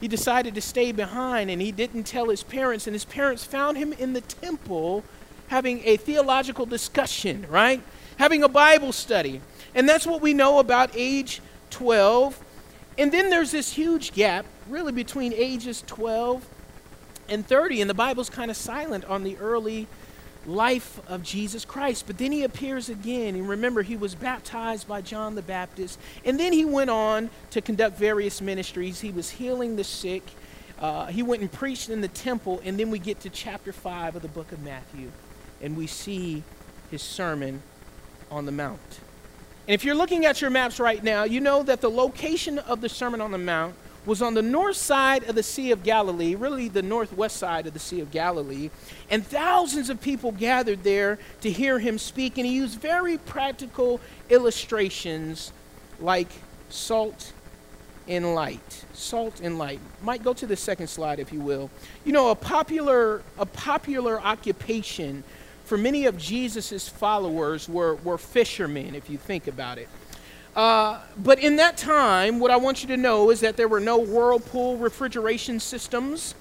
He 0.00 0.08
decided 0.08 0.54
to 0.56 0.60
stay 0.60 0.92
behind, 0.92 1.50
and 1.50 1.62
he 1.62 1.70
didn't 1.70 2.04
tell 2.04 2.28
his 2.28 2.42
parents. 2.42 2.86
And 2.86 2.94
his 2.94 3.04
parents 3.04 3.44
found 3.44 3.76
him 3.76 3.92
in 3.92 4.12
the 4.12 4.20
temple 4.20 5.04
having 5.48 5.82
a 5.84 5.96
theological 5.96 6.66
discussion, 6.66 7.46
right? 7.48 7.82
Having 8.18 8.42
a 8.42 8.48
Bible 8.48 8.92
study. 8.92 9.40
And 9.74 9.88
that's 9.88 10.06
what 10.06 10.22
we 10.22 10.34
know 10.34 10.58
about 10.58 10.90
age 10.94 11.40
12. 11.70 12.42
And 12.98 13.12
then 13.12 13.30
there's 13.30 13.50
this 13.50 13.72
huge 13.72 14.12
gap, 14.12 14.46
really, 14.68 14.92
between 14.92 15.32
ages 15.32 15.84
12 15.86 16.46
and 17.28 17.46
30, 17.46 17.80
and 17.80 17.90
the 17.90 17.94
Bible's 17.94 18.30
kind 18.30 18.50
of 18.50 18.56
silent 18.56 19.04
on 19.04 19.22
the 19.22 19.36
early 19.38 19.86
life 20.46 21.00
of 21.08 21.22
Jesus 21.22 21.64
Christ. 21.64 22.06
But 22.06 22.18
then 22.18 22.32
he 22.32 22.44
appears 22.44 22.88
again. 22.88 23.34
And 23.34 23.48
remember, 23.48 23.82
he 23.82 23.96
was 23.96 24.14
baptized 24.14 24.86
by 24.86 25.00
John 25.00 25.34
the 25.34 25.42
Baptist. 25.42 25.98
And 26.24 26.38
then 26.38 26.52
he 26.52 26.64
went 26.64 26.90
on 26.90 27.30
to 27.50 27.60
conduct 27.60 27.98
various 27.98 28.40
ministries. 28.40 29.00
He 29.00 29.10
was 29.10 29.30
healing 29.30 29.76
the 29.76 29.84
sick. 29.84 30.22
Uh, 30.78 31.06
he 31.06 31.22
went 31.22 31.42
and 31.42 31.50
preached 31.50 31.88
in 31.88 32.00
the 32.00 32.08
temple. 32.08 32.60
And 32.64 32.78
then 32.78 32.90
we 32.90 32.98
get 32.98 33.20
to 33.20 33.30
chapter 33.30 33.72
5 33.72 34.16
of 34.16 34.22
the 34.22 34.28
book 34.28 34.52
of 34.52 34.62
Matthew. 34.62 35.10
And 35.62 35.76
we 35.76 35.86
see 35.86 36.42
his 36.90 37.02
sermon 37.02 37.62
on 38.30 38.46
the 38.46 38.52
Mount. 38.52 38.80
And 39.66 39.74
if 39.74 39.84
you're 39.84 39.94
looking 39.94 40.26
at 40.26 40.42
your 40.42 40.50
maps 40.50 40.78
right 40.78 41.02
now, 41.02 41.24
you 41.24 41.40
know 41.40 41.62
that 41.62 41.80
the 41.80 41.90
location 41.90 42.58
of 42.58 42.82
the 42.82 42.88
Sermon 42.88 43.22
on 43.22 43.30
the 43.30 43.38
Mount 43.38 43.74
was 44.06 44.20
on 44.20 44.34
the 44.34 44.42
north 44.42 44.76
side 44.76 45.24
of 45.24 45.34
the 45.34 45.42
Sea 45.42 45.70
of 45.70 45.82
Galilee, 45.82 46.34
really 46.34 46.68
the 46.68 46.82
northwest 46.82 47.36
side 47.36 47.66
of 47.66 47.72
the 47.72 47.78
Sea 47.78 48.00
of 48.00 48.10
Galilee, 48.10 48.70
and 49.10 49.26
thousands 49.26 49.90
of 49.90 50.00
people 50.00 50.32
gathered 50.32 50.82
there 50.84 51.18
to 51.40 51.50
hear 51.50 51.78
him 51.78 51.98
speak. 51.98 52.36
And 52.38 52.46
he 52.46 52.54
used 52.54 52.80
very 52.80 53.18
practical 53.18 54.00
illustrations 54.28 55.52
like 56.00 56.28
salt 56.68 57.32
and 58.06 58.34
light. 58.34 58.84
Salt 58.92 59.40
and 59.40 59.58
light. 59.58 59.80
Might 60.02 60.22
go 60.22 60.34
to 60.34 60.46
the 60.46 60.56
second 60.56 60.88
slide 60.88 61.18
if 61.18 61.32
you 61.32 61.40
will. 61.40 61.70
You 62.04 62.12
know, 62.12 62.30
a 62.30 62.34
popular 62.34 63.22
a 63.38 63.46
popular 63.46 64.20
occupation 64.20 65.24
for 65.64 65.78
many 65.78 66.04
of 66.04 66.18
Jesus' 66.18 66.88
followers 66.88 67.68
were, 67.68 67.94
were 67.96 68.18
fishermen, 68.18 68.94
if 68.94 69.08
you 69.08 69.16
think 69.16 69.46
about 69.46 69.78
it. 69.78 69.88
Uh, 70.54 71.00
but 71.18 71.38
in 71.40 71.56
that 71.56 71.76
time, 71.76 72.38
what 72.38 72.50
I 72.50 72.56
want 72.56 72.82
you 72.82 72.88
to 72.88 72.96
know 72.96 73.30
is 73.30 73.40
that 73.40 73.56
there 73.56 73.68
were 73.68 73.80
no 73.80 73.98
Whirlpool 73.98 74.76
refrigeration 74.76 75.58
systems. 75.58 76.34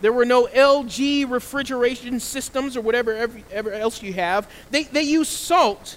There 0.00 0.12
were 0.12 0.24
no 0.24 0.46
LG 0.46 1.30
refrigeration 1.30 2.18
systems 2.18 2.76
or 2.76 2.80
whatever 2.80 3.14
every, 3.14 3.44
ever 3.52 3.72
else 3.72 4.02
you 4.02 4.12
have. 4.14 4.50
They, 4.70 4.82
they 4.84 5.02
used 5.02 5.30
salt 5.30 5.96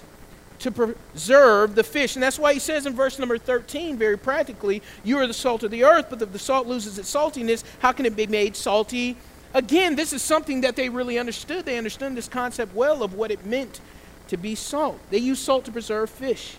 to 0.60 0.70
preserve 0.70 1.74
the 1.74 1.82
fish. 1.82 2.14
And 2.14 2.22
that's 2.22 2.38
why 2.38 2.54
he 2.54 2.60
says 2.60 2.86
in 2.86 2.94
verse 2.94 3.18
number 3.18 3.36
13, 3.36 3.96
very 3.96 4.16
practically, 4.16 4.80
You 5.02 5.18
are 5.18 5.26
the 5.26 5.34
salt 5.34 5.64
of 5.64 5.72
the 5.72 5.84
earth, 5.84 6.06
but 6.08 6.22
if 6.22 6.32
the 6.32 6.38
salt 6.38 6.68
loses 6.68 6.98
its 6.98 7.12
saltiness, 7.12 7.64
how 7.80 7.92
can 7.92 8.06
it 8.06 8.14
be 8.14 8.28
made 8.28 8.54
salty 8.54 9.16
again? 9.54 9.96
This 9.96 10.12
is 10.12 10.22
something 10.22 10.60
that 10.60 10.76
they 10.76 10.88
really 10.88 11.18
understood. 11.18 11.64
They 11.64 11.76
understood 11.76 12.14
this 12.14 12.28
concept 12.28 12.74
well 12.74 13.02
of 13.02 13.14
what 13.14 13.32
it 13.32 13.44
meant 13.44 13.80
to 14.28 14.36
be 14.36 14.54
salt. 14.54 14.98
They 15.10 15.18
used 15.18 15.42
salt 15.42 15.64
to 15.66 15.72
preserve 15.72 16.10
fish. 16.10 16.58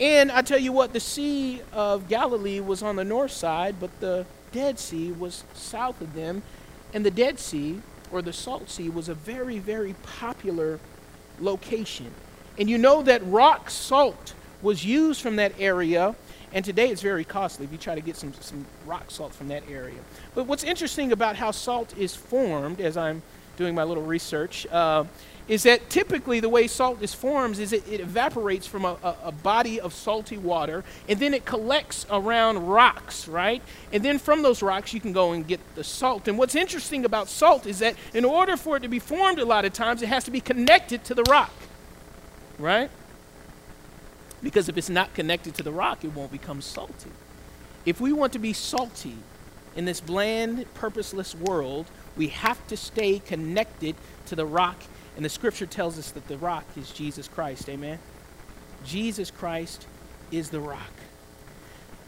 And 0.00 0.32
I 0.32 0.40
tell 0.40 0.58
you 0.58 0.72
what, 0.72 0.94
the 0.94 1.00
Sea 1.00 1.60
of 1.74 2.08
Galilee 2.08 2.58
was 2.58 2.82
on 2.82 2.96
the 2.96 3.04
north 3.04 3.32
side, 3.32 3.76
but 3.78 4.00
the 4.00 4.24
Dead 4.50 4.78
Sea 4.78 5.12
was 5.12 5.44
south 5.52 6.00
of 6.00 6.14
them. 6.14 6.42
And 6.94 7.04
the 7.04 7.10
Dead 7.10 7.38
Sea, 7.38 7.82
or 8.10 8.22
the 8.22 8.32
Salt 8.32 8.70
Sea, 8.70 8.88
was 8.88 9.10
a 9.10 9.14
very, 9.14 9.58
very 9.58 9.94
popular 10.02 10.80
location. 11.38 12.10
And 12.58 12.70
you 12.70 12.78
know 12.78 13.02
that 13.02 13.20
rock 13.26 13.68
salt 13.68 14.32
was 14.62 14.84
used 14.84 15.20
from 15.20 15.36
that 15.36 15.52
area, 15.58 16.14
and 16.52 16.64
today 16.64 16.88
it's 16.88 17.02
very 17.02 17.24
costly 17.24 17.66
if 17.66 17.72
you 17.72 17.78
try 17.78 17.94
to 17.94 18.00
get 18.00 18.16
some, 18.16 18.32
some 18.40 18.64
rock 18.86 19.10
salt 19.10 19.34
from 19.34 19.48
that 19.48 19.62
area. 19.70 20.00
But 20.34 20.46
what's 20.46 20.64
interesting 20.64 21.12
about 21.12 21.36
how 21.36 21.50
salt 21.50 21.96
is 21.96 22.14
formed, 22.14 22.80
as 22.80 22.96
I'm 22.96 23.22
doing 23.56 23.74
my 23.74 23.84
little 23.84 24.02
research, 24.02 24.66
uh, 24.70 25.04
is 25.50 25.64
that 25.64 25.90
typically 25.90 26.38
the 26.38 26.48
way 26.48 26.68
salt 26.68 27.02
is 27.02 27.12
formed 27.12 27.58
is 27.58 27.72
it, 27.72 27.86
it 27.88 27.98
evaporates 27.98 28.68
from 28.68 28.84
a, 28.84 28.96
a, 29.02 29.16
a, 29.24 29.32
body 29.32 29.80
of 29.80 29.92
salty 29.92 30.38
water 30.38 30.84
and 31.08 31.18
then 31.18 31.34
it 31.34 31.44
collects 31.44 32.06
around 32.08 32.68
rocks, 32.68 33.26
right? 33.26 33.60
And 33.92 34.04
then 34.04 34.20
from 34.20 34.42
those 34.42 34.62
rocks 34.62 34.94
you 34.94 35.00
can 35.00 35.12
go 35.12 35.32
and 35.32 35.44
get 35.44 35.58
the 35.74 35.82
salt. 35.82 36.28
And 36.28 36.38
what's 36.38 36.54
interesting 36.54 37.04
about 37.04 37.28
salt 37.28 37.66
is 37.66 37.80
that 37.80 37.96
in 38.14 38.24
order 38.24 38.56
for 38.56 38.76
it 38.76 38.80
to 38.84 38.88
be 38.88 39.00
formed 39.00 39.40
a 39.40 39.44
lot 39.44 39.64
of 39.64 39.72
times 39.72 40.02
it 40.02 40.06
has 40.08 40.22
to 40.22 40.30
be 40.30 40.40
connected 40.40 41.02
to 41.06 41.16
the 41.16 41.24
rock, 41.24 41.52
right? 42.56 42.88
Because 44.44 44.68
if 44.68 44.78
it's 44.78 44.88
not 44.88 45.12
connected 45.14 45.56
to 45.56 45.64
the 45.64 45.72
rock, 45.72 46.04
it 46.04 46.14
won't 46.14 46.30
become 46.30 46.62
salty. 46.62 47.10
If 47.84 48.00
we 48.00 48.12
want 48.12 48.32
to 48.34 48.38
be 48.38 48.52
salty 48.52 49.16
in 49.74 49.84
this 49.84 50.00
bland, 50.00 50.72
purposeless 50.74 51.34
world, 51.34 51.86
we 52.16 52.28
have 52.28 52.64
to 52.68 52.76
stay 52.76 53.18
connected 53.18 53.96
to 54.26 54.36
the 54.36 54.46
rock 54.46 54.76
and 55.20 55.24
the 55.26 55.28
scripture 55.28 55.66
tells 55.66 55.98
us 55.98 56.12
that 56.12 56.26
the 56.28 56.38
rock 56.38 56.64
is 56.78 56.90
Jesus 56.92 57.28
Christ. 57.28 57.68
Amen? 57.68 57.98
Jesus 58.86 59.30
Christ 59.30 59.86
is 60.32 60.48
the 60.48 60.60
rock. 60.60 60.94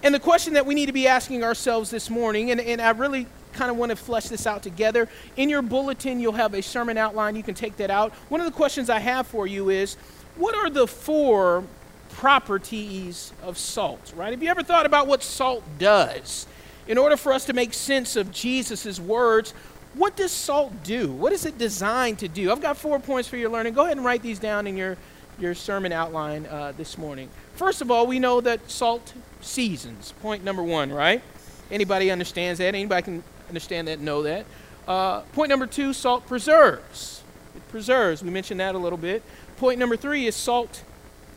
And 0.02 0.14
the 0.14 0.18
question 0.18 0.54
that 0.54 0.64
we 0.64 0.74
need 0.74 0.86
to 0.86 0.94
be 0.94 1.06
asking 1.06 1.44
ourselves 1.44 1.90
this 1.90 2.08
morning, 2.08 2.52
and, 2.52 2.58
and 2.58 2.80
I 2.80 2.88
really 2.92 3.26
kind 3.52 3.70
of 3.70 3.76
want 3.76 3.90
to 3.90 3.96
flesh 3.96 4.28
this 4.28 4.46
out 4.46 4.62
together. 4.62 5.10
In 5.36 5.50
your 5.50 5.60
bulletin, 5.60 6.20
you'll 6.20 6.32
have 6.32 6.54
a 6.54 6.62
sermon 6.62 6.96
outline. 6.96 7.36
You 7.36 7.42
can 7.42 7.54
take 7.54 7.76
that 7.76 7.90
out. 7.90 8.14
One 8.30 8.40
of 8.40 8.46
the 8.46 8.50
questions 8.50 8.88
I 8.88 9.00
have 9.00 9.26
for 9.26 9.46
you 9.46 9.68
is 9.68 9.96
what 10.36 10.54
are 10.54 10.70
the 10.70 10.86
four 10.86 11.64
properties 12.12 13.34
of 13.42 13.58
salt, 13.58 14.14
right? 14.16 14.30
Have 14.30 14.42
you 14.42 14.48
ever 14.48 14.62
thought 14.62 14.86
about 14.86 15.06
what 15.06 15.22
salt 15.22 15.62
does? 15.78 16.46
In 16.88 16.96
order 16.96 17.18
for 17.18 17.34
us 17.34 17.44
to 17.44 17.52
make 17.52 17.74
sense 17.74 18.16
of 18.16 18.32
Jesus' 18.32 18.98
words, 18.98 19.52
what 19.94 20.16
does 20.16 20.32
salt 20.32 20.72
do? 20.82 21.10
What 21.10 21.32
is 21.32 21.44
it 21.44 21.58
designed 21.58 22.18
to 22.20 22.28
do? 22.28 22.50
I've 22.50 22.62
got 22.62 22.76
four 22.76 22.98
points 22.98 23.28
for 23.28 23.36
your 23.36 23.50
learning. 23.50 23.74
Go 23.74 23.84
ahead 23.84 23.96
and 23.96 24.04
write 24.04 24.22
these 24.22 24.38
down 24.38 24.66
in 24.66 24.76
your, 24.76 24.96
your 25.38 25.54
sermon 25.54 25.92
outline 25.92 26.46
uh, 26.46 26.72
this 26.76 26.96
morning. 26.96 27.28
First 27.54 27.82
of 27.82 27.90
all, 27.90 28.06
we 28.06 28.18
know 28.18 28.40
that 28.40 28.70
salt 28.70 29.12
seasons. 29.40 30.14
Point 30.22 30.44
number 30.44 30.62
one, 30.62 30.90
right? 30.90 31.22
Anybody 31.70 32.10
understands 32.10 32.58
that? 32.58 32.74
Anybody 32.74 33.02
can 33.02 33.24
understand 33.48 33.88
that, 33.88 34.00
know 34.00 34.22
that. 34.22 34.46
Uh, 34.88 35.20
point 35.32 35.50
number 35.50 35.66
two, 35.66 35.92
salt 35.92 36.26
preserves. 36.26 37.22
It 37.54 37.66
preserves. 37.68 38.22
We 38.22 38.30
mentioned 38.30 38.60
that 38.60 38.74
a 38.74 38.78
little 38.78 38.98
bit. 38.98 39.22
Point 39.58 39.78
number 39.78 39.96
three 39.96 40.26
is 40.26 40.34
salt 40.34 40.82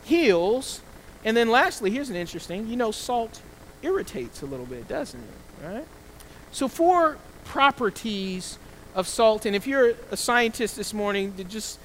heals. 0.04 0.82
And 1.26 1.36
then 1.36 1.50
lastly, 1.50 1.92
here's 1.92 2.10
an 2.10 2.16
interesting, 2.16 2.68
you 2.68 2.76
know, 2.76 2.92
salt 2.92 3.42
irritates 3.82 4.42
a 4.42 4.46
little 4.46 4.66
bit, 4.66 4.88
doesn't 4.88 5.20
it? 5.20 5.66
Right? 5.66 5.86
So 6.52 6.68
four 6.68 7.18
properties 7.46 8.60
of 8.94 9.08
salt. 9.08 9.46
And 9.46 9.56
if 9.56 9.66
you're 9.66 9.94
a 10.12 10.18
scientist 10.18 10.76
this 10.76 10.94
morning, 10.94 11.34
just 11.48 11.80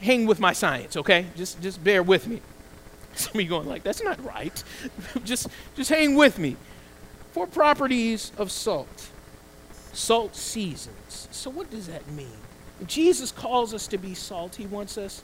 hang 0.00 0.26
with 0.26 0.40
my 0.40 0.52
science, 0.52 0.96
okay? 0.96 1.26
Just, 1.36 1.60
just 1.62 1.82
bear 1.82 2.02
with 2.02 2.26
me. 2.26 2.40
Some 3.14 3.36
of 3.36 3.42
you 3.42 3.48
going 3.48 3.68
like, 3.68 3.82
that's 3.82 4.02
not 4.02 4.22
right. 4.24 4.62
just, 5.24 5.48
just 5.76 5.90
hang 5.90 6.14
with 6.16 6.38
me. 6.38 6.56
Four 7.32 7.46
properties 7.46 8.32
of 8.36 8.50
salt. 8.50 9.10
Salt 9.92 10.34
seasons. 10.34 11.28
So 11.30 11.50
what 11.50 11.70
does 11.70 11.86
that 11.86 12.08
mean? 12.10 12.28
Jesus 12.86 13.30
calls 13.30 13.72
us 13.72 13.86
to 13.88 13.98
be 13.98 14.14
salt. 14.14 14.56
He 14.56 14.66
wants 14.66 14.98
us 14.98 15.22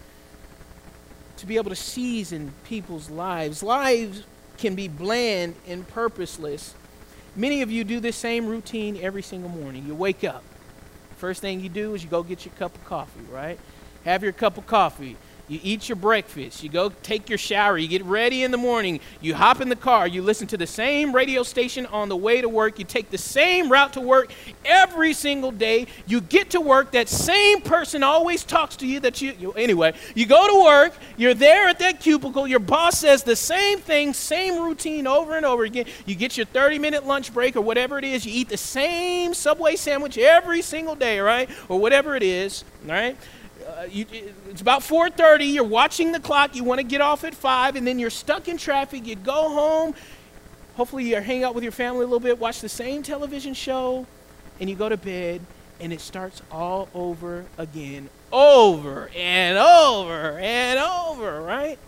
to 1.39 1.47
be 1.47 1.57
able 1.57 1.71
to 1.71 1.77
season 1.77 2.53
people's 2.65 3.11
lives. 3.11 3.63
Lives 3.63 4.23
can 4.59 4.75
be 4.75 4.89
bland 4.89 5.55
and 5.67 5.87
purposeless 5.89 6.75
Many 7.37 7.63
of 7.63 7.71
you 7.71 7.85
do 7.85 8.01
this 8.01 8.17
same 8.17 8.47
routine 8.47 8.99
every 9.01 9.23
single 9.23 9.51
morning. 9.51 9.87
You 9.87 9.95
wake 9.95 10.25
up. 10.25 10.43
First 11.17 11.41
thing 11.41 11.61
you 11.61 11.69
do 11.69 11.95
is 11.95 12.03
you 12.03 12.11
go 12.11 12.23
get 12.23 12.45
your 12.45 12.55
cup 12.55 12.75
of 12.75 12.85
coffee, 12.85 13.21
right? 13.31 13.59
Have 14.05 14.23
your 14.23 14.33
cup 14.33 14.59
of 14.59 14.67
coffee. 14.67 15.17
You 15.51 15.59
eat 15.65 15.89
your 15.89 15.97
breakfast. 15.97 16.63
You 16.63 16.69
go 16.69 16.91
take 17.03 17.29
your 17.29 17.37
shower. 17.37 17.77
You 17.77 17.89
get 17.89 18.05
ready 18.05 18.45
in 18.45 18.53
the 18.53 18.57
morning. 18.57 19.01
You 19.21 19.35
hop 19.35 19.61
in 19.61 19.69
the 19.69 19.75
car. 19.75 20.07
You 20.07 20.23
listen 20.23 20.47
to 20.47 20.57
the 20.57 20.67
same 20.67 21.13
radio 21.13 21.43
station 21.43 21.87
on 21.87 22.09
the 22.09 22.17
way 22.17 22.41
to 22.41 22.49
work. 22.49 22.79
You 22.79 22.85
take 22.85 23.11
the 23.11 23.19
same 23.19 23.69
route 23.71 23.95
to 23.95 24.01
work 24.01 24.31
every 24.65 25.13
single 25.13 25.51
day. 25.51 25.89
You 26.07 26.21
get 26.21 26.51
to 26.51 26.61
work. 26.61 26.93
That 26.93 27.09
same 27.09 27.63
person 27.63 28.05
always 28.05 28.45
talks 28.45 28.77
to 28.77 28.87
you. 28.87 29.01
That 29.01 29.21
you, 29.21 29.33
you 29.41 29.51
anyway. 29.55 29.95
You 30.15 30.25
go 30.25 30.47
to 30.47 30.65
work. 30.65 30.95
You're 31.17 31.35
there 31.35 31.67
at 31.67 31.81
that 31.81 31.99
cubicle. 31.99 32.47
Your 32.47 32.61
boss 32.61 33.01
says 33.01 33.25
the 33.25 33.35
same 33.35 33.81
thing, 33.81 34.15
same 34.15 34.63
routine 34.63 35.09
over 35.09 35.37
and 35.37 35.45
over 35.45 35.65
again. 35.65 35.87
You 36.07 36.15
get 36.15 36.37
your 36.37 36.47
30-minute 36.47 37.05
lunch 37.05 37.35
break 37.35 37.57
or 37.57 37.63
whatever 37.63 37.99
it 37.99 38.05
is. 38.05 38.25
You 38.25 38.33
eat 38.33 38.49
the 38.49 38.57
same 38.57 39.35
Subway 39.35 39.75
sandwich 39.75 40.17
every 40.17 40.63
single 40.63 40.95
day, 40.95 41.19
right? 41.19 41.51
Or 41.69 41.81
whatever 41.81 42.15
it 42.15 42.23
is, 42.23 42.63
right? 42.87 43.17
Uh, 43.81 43.85
you, 43.85 44.05
it's 44.51 44.61
about 44.61 44.83
4.30 44.83 45.55
you're 45.55 45.65
watching 45.65 46.13
the 46.13 46.21
clock 46.21 46.55
you 46.55 46.65
want 46.65 46.81
to 46.81 46.85
get 46.85 47.01
off 47.01 47.25
at 47.25 47.35
5 47.35 47.77
and 47.77 47.87
then 47.87 47.99
you're 47.99 48.11
stuck 48.11 48.47
in 48.47 48.59
traffic 48.59 49.07
you 49.07 49.17
go 49.17 49.49
home 49.49 49.95
hopefully 50.77 51.05
you 51.05 51.17
hang 51.21 51.45
out 51.45 51.55
with 51.55 51.65
your 51.65 51.73
family 51.73 52.01
a 52.01 52.07
little 52.07 52.21
bit 52.21 52.39
watch 52.39 52.61
the 52.61 52.69
same 52.69 53.03
television 53.03 53.55
show 53.55 54.07
and 54.61 54.69
you 54.69 54.77
go 54.77 54.89
to 54.89 54.99
bed 54.99 55.41
and 55.81 55.95
it 55.95 56.01
starts 56.01 56.43
all 56.51 56.91
over 56.95 57.47
again 57.57 58.11
over 58.33 59.11
and 59.17 59.57
over 59.57 60.39
and 60.39 60.79
over 60.79 61.41
right? 61.41 61.79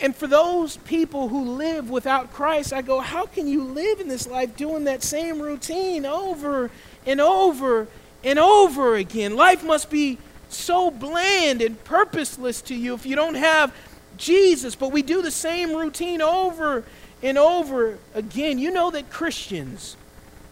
And 0.00 0.14
for 0.14 0.28
those 0.28 0.76
people 0.76 1.28
who 1.28 1.42
live 1.42 1.90
without 1.90 2.32
Christ, 2.32 2.72
I 2.72 2.82
go, 2.82 3.00
how 3.00 3.26
can 3.26 3.48
you 3.48 3.64
live 3.64 3.98
in 3.98 4.06
this 4.06 4.28
life 4.28 4.56
doing 4.56 4.84
that 4.84 5.02
same 5.02 5.42
routine 5.42 6.06
over 6.06 6.70
and 7.04 7.20
over 7.20 7.88
and 8.24 8.38
over 8.38 8.96
again. 8.96 9.36
Life 9.36 9.64
must 9.64 9.90
be 9.90 10.18
so 10.48 10.90
bland 10.90 11.62
and 11.62 11.82
purposeless 11.84 12.62
to 12.62 12.74
you 12.74 12.94
if 12.94 13.04
you 13.06 13.16
don't 13.16 13.34
have 13.34 13.74
Jesus, 14.16 14.74
but 14.74 14.92
we 14.92 15.02
do 15.02 15.22
the 15.22 15.30
same 15.30 15.74
routine 15.74 16.20
over 16.22 16.84
and 17.22 17.38
over 17.38 17.98
again. 18.14 18.58
You 18.58 18.70
know 18.70 18.90
that 18.90 19.10
Christians 19.10 19.96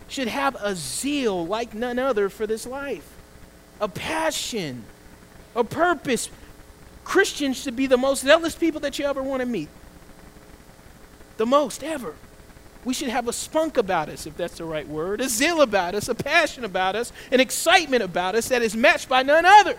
should 0.08 0.28
have 0.28 0.56
a 0.60 0.74
zeal 0.74 1.46
like 1.46 1.74
none 1.74 1.98
other 1.98 2.28
for 2.28 2.46
this 2.46 2.66
life. 2.66 3.12
a 3.80 3.88
passion, 3.88 4.84
a 5.54 5.64
purpose. 5.64 6.30
Christians 7.04 7.62
should 7.62 7.76
be 7.76 7.86
the 7.86 7.96
most 7.96 8.22
zealous 8.22 8.54
people 8.54 8.80
that 8.80 8.98
you 8.98 9.04
ever 9.04 9.22
want 9.22 9.40
to 9.40 9.46
meet. 9.46 9.68
The 11.36 11.46
most 11.46 11.84
ever. 11.84 12.14
We 12.86 12.94
should 12.94 13.08
have 13.08 13.26
a 13.26 13.32
spunk 13.32 13.78
about 13.78 14.08
us, 14.08 14.28
if 14.28 14.36
that's 14.36 14.58
the 14.58 14.64
right 14.64 14.86
word, 14.86 15.20
a 15.20 15.28
zeal 15.28 15.60
about 15.60 15.96
us, 15.96 16.08
a 16.08 16.14
passion 16.14 16.64
about 16.64 16.94
us, 16.94 17.12
an 17.32 17.40
excitement 17.40 18.04
about 18.04 18.36
us 18.36 18.48
that 18.50 18.62
is 18.62 18.76
matched 18.76 19.08
by 19.08 19.24
none 19.24 19.44
other. 19.44 19.76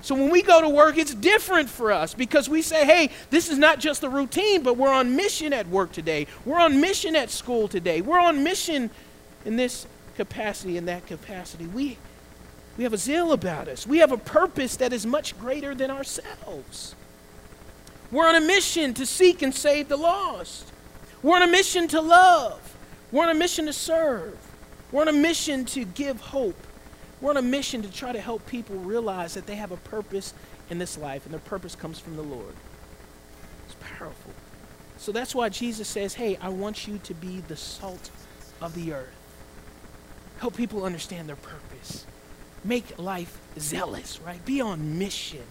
So 0.00 0.16
when 0.16 0.28
we 0.28 0.42
go 0.42 0.60
to 0.60 0.68
work, 0.68 0.98
it's 0.98 1.14
different 1.14 1.70
for 1.70 1.92
us 1.92 2.14
because 2.14 2.48
we 2.48 2.60
say, 2.60 2.84
hey, 2.84 3.10
this 3.30 3.48
is 3.48 3.58
not 3.58 3.78
just 3.78 4.02
a 4.02 4.08
routine, 4.08 4.64
but 4.64 4.76
we're 4.76 4.92
on 4.92 5.14
mission 5.14 5.52
at 5.52 5.68
work 5.68 5.92
today. 5.92 6.26
We're 6.44 6.58
on 6.58 6.80
mission 6.80 7.14
at 7.14 7.30
school 7.30 7.68
today. 7.68 8.00
We're 8.00 8.18
on 8.18 8.42
mission 8.42 8.90
in 9.44 9.54
this 9.54 9.86
capacity, 10.16 10.76
in 10.76 10.86
that 10.86 11.06
capacity. 11.06 11.66
We, 11.66 11.96
we 12.76 12.82
have 12.82 12.92
a 12.92 12.98
zeal 12.98 13.30
about 13.30 13.68
us. 13.68 13.86
We 13.86 13.98
have 13.98 14.10
a 14.10 14.18
purpose 14.18 14.74
that 14.78 14.92
is 14.92 15.06
much 15.06 15.38
greater 15.38 15.76
than 15.76 15.92
ourselves. 15.92 16.96
We're 18.10 18.26
on 18.28 18.34
a 18.34 18.40
mission 18.40 18.94
to 18.94 19.06
seek 19.06 19.42
and 19.42 19.54
save 19.54 19.88
the 19.88 19.96
lost. 19.96 20.71
We're 21.22 21.36
on 21.36 21.42
a 21.42 21.46
mission 21.46 21.88
to 21.88 22.00
love. 22.00 22.76
We're 23.10 23.24
on 23.24 23.30
a 23.30 23.34
mission 23.34 23.66
to 23.66 23.72
serve. 23.72 24.36
We're 24.90 25.02
on 25.02 25.08
a 25.08 25.12
mission 25.12 25.64
to 25.66 25.84
give 25.84 26.20
hope 26.20 26.56
we're 27.22 27.30
on 27.30 27.36
a 27.36 27.42
mission 27.42 27.82
to 27.82 27.90
try 27.90 28.12
to 28.12 28.20
help 28.20 28.44
people 28.46 28.76
realize 28.76 29.34
that 29.34 29.46
they 29.46 29.54
have 29.54 29.70
a 29.70 29.76
purpose 29.76 30.34
in 30.68 30.78
this 30.78 30.98
life, 30.98 31.24
and 31.24 31.32
their 31.32 31.40
purpose 31.40 31.76
comes 31.76 32.00
from 32.00 32.16
the 32.16 32.22
Lord. 32.22 32.54
It's 33.66 33.76
powerful. 33.80 34.32
So 34.98 35.12
that's 35.12 35.32
why 35.32 35.48
Jesus 35.48 35.86
says, 35.86 36.14
Hey, 36.14 36.36
I 36.42 36.48
want 36.48 36.88
you 36.88 36.98
to 36.98 37.14
be 37.14 37.40
the 37.46 37.56
salt 37.56 38.10
of 38.60 38.74
the 38.74 38.92
earth. 38.92 39.14
Help 40.38 40.56
people 40.56 40.84
understand 40.84 41.28
their 41.28 41.36
purpose. 41.36 42.04
Make 42.64 42.98
life 42.98 43.38
zealous, 43.56 44.20
right? 44.20 44.44
Be 44.44 44.60
on 44.60 44.98
mission. 44.98 45.44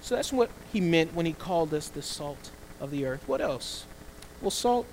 So 0.00 0.14
that's 0.14 0.32
what 0.32 0.50
he 0.72 0.80
meant 0.80 1.12
when 1.12 1.26
he 1.26 1.32
called 1.32 1.74
us 1.74 1.88
the 1.88 2.02
salt 2.02 2.50
of 2.80 2.92
the 2.92 3.04
earth. 3.04 3.26
What 3.26 3.40
else? 3.40 3.84
Well, 4.40 4.50
salt 4.50 4.86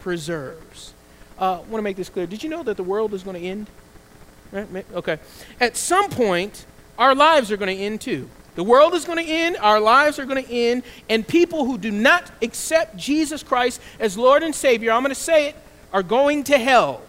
preserves. 0.00 0.94
Uh, 1.40 1.54
I 1.54 1.56
want 1.58 1.76
to 1.76 1.82
make 1.82 1.96
this 1.96 2.08
clear. 2.08 2.26
Did 2.26 2.42
you 2.42 2.48
know 2.48 2.62
that 2.62 2.76
the 2.76 2.82
world 2.82 3.14
is 3.14 3.22
going 3.22 3.40
to 3.40 3.46
end? 3.46 3.68
Right? 4.50 4.86
Okay. 4.94 5.18
At 5.60 5.76
some 5.76 6.10
point, 6.10 6.66
our 6.98 7.14
lives 7.14 7.52
are 7.52 7.56
going 7.56 7.76
to 7.76 7.82
end 7.82 8.00
too. 8.00 8.28
The 8.56 8.64
world 8.64 8.94
is 8.94 9.04
going 9.04 9.24
to 9.24 9.30
end, 9.30 9.56
our 9.58 9.78
lives 9.78 10.18
are 10.18 10.24
going 10.24 10.44
to 10.44 10.52
end, 10.52 10.82
and 11.08 11.26
people 11.26 11.64
who 11.64 11.78
do 11.78 11.92
not 11.92 12.28
accept 12.42 12.96
Jesus 12.96 13.44
Christ 13.44 13.80
as 14.00 14.18
Lord 14.18 14.42
and 14.42 14.52
Savior, 14.52 14.90
I'm 14.90 15.02
going 15.02 15.14
to 15.14 15.20
say 15.20 15.50
it, 15.50 15.56
are 15.92 16.02
going 16.02 16.42
to 16.44 16.58
hell. 16.58 17.02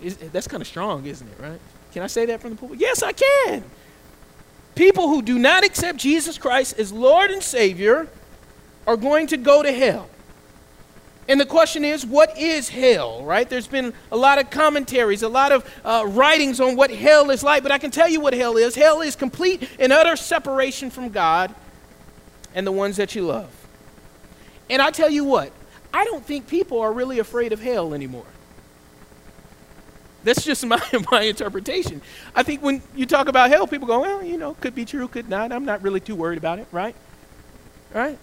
Is, 0.00 0.16
that's 0.16 0.46
kind 0.46 0.60
of 0.60 0.68
strong, 0.68 1.04
isn't 1.04 1.26
it, 1.26 1.42
right? 1.42 1.60
Can 1.92 2.04
I 2.04 2.06
say 2.06 2.26
that 2.26 2.40
from 2.40 2.50
the 2.50 2.56
pulpit? 2.56 2.78
Yes, 2.78 3.02
I 3.02 3.10
can. 3.10 3.64
People 4.76 5.08
who 5.08 5.20
do 5.20 5.36
not 5.36 5.64
accept 5.64 5.98
Jesus 5.98 6.38
Christ 6.38 6.78
as 6.78 6.92
Lord 6.92 7.32
and 7.32 7.42
Savior 7.42 8.08
are 8.90 8.96
going 8.96 9.28
to 9.28 9.36
go 9.36 9.62
to 9.62 9.70
hell. 9.70 10.10
And 11.28 11.40
the 11.40 11.46
question 11.46 11.84
is, 11.84 12.04
what 12.04 12.36
is 12.36 12.68
hell, 12.68 13.22
right? 13.22 13.48
There's 13.48 13.68
been 13.68 13.94
a 14.10 14.16
lot 14.16 14.40
of 14.40 14.50
commentaries, 14.50 15.22
a 15.22 15.28
lot 15.28 15.52
of 15.52 15.64
uh, 15.84 16.04
writings 16.08 16.60
on 16.60 16.74
what 16.74 16.90
hell 16.90 17.30
is 17.30 17.44
like, 17.44 17.62
but 17.62 17.70
I 17.70 17.78
can 17.78 17.92
tell 17.92 18.08
you 18.08 18.20
what 18.20 18.34
hell 18.34 18.56
is. 18.56 18.74
Hell 18.74 19.00
is 19.00 19.14
complete 19.14 19.62
and 19.78 19.92
utter 19.92 20.16
separation 20.16 20.90
from 20.90 21.10
God 21.10 21.54
and 22.52 22.66
the 22.66 22.72
ones 22.72 22.96
that 22.96 23.14
you 23.14 23.22
love. 23.22 23.48
And 24.68 24.82
I 24.82 24.90
tell 24.90 25.08
you 25.08 25.22
what, 25.22 25.52
I 25.94 26.04
don't 26.04 26.26
think 26.26 26.48
people 26.48 26.80
are 26.80 26.92
really 26.92 27.20
afraid 27.20 27.52
of 27.52 27.60
hell 27.62 27.94
anymore. 27.94 28.26
That's 30.24 30.42
just 30.44 30.66
my, 30.66 30.82
my 31.12 31.22
interpretation. 31.22 32.02
I 32.34 32.42
think 32.42 32.60
when 32.60 32.82
you 32.96 33.06
talk 33.06 33.28
about 33.28 33.50
hell, 33.50 33.68
people 33.68 33.86
go, 33.86 34.00
well, 34.00 34.24
you 34.24 34.36
know, 34.36 34.54
could 34.54 34.74
be 34.74 34.84
true, 34.84 35.06
could 35.06 35.28
not. 35.28 35.52
I'm 35.52 35.64
not 35.64 35.80
really 35.80 36.00
too 36.00 36.16
worried 36.16 36.38
about 36.38 36.58
it, 36.58 36.66
right? 36.72 36.96
Right? 37.94 38.18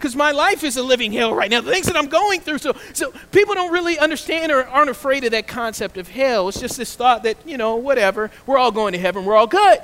Because 0.00 0.16
my 0.16 0.30
life 0.30 0.64
is 0.64 0.78
a 0.78 0.82
living 0.82 1.12
hell 1.12 1.34
right 1.34 1.50
now. 1.50 1.60
The 1.60 1.70
things 1.70 1.84
that 1.84 1.94
I'm 1.94 2.08
going 2.08 2.40
through. 2.40 2.56
So, 2.56 2.74
so 2.94 3.12
people 3.32 3.54
don't 3.54 3.70
really 3.70 3.98
understand 3.98 4.50
or 4.50 4.64
aren't 4.64 4.88
afraid 4.88 5.24
of 5.24 5.32
that 5.32 5.46
concept 5.46 5.98
of 5.98 6.08
hell. 6.08 6.48
It's 6.48 6.58
just 6.58 6.78
this 6.78 6.96
thought 6.96 7.24
that, 7.24 7.36
you 7.46 7.58
know, 7.58 7.76
whatever, 7.76 8.30
we're 8.46 8.56
all 8.56 8.72
going 8.72 8.94
to 8.94 8.98
heaven, 8.98 9.26
we're 9.26 9.36
all 9.36 9.46
good. 9.46 9.78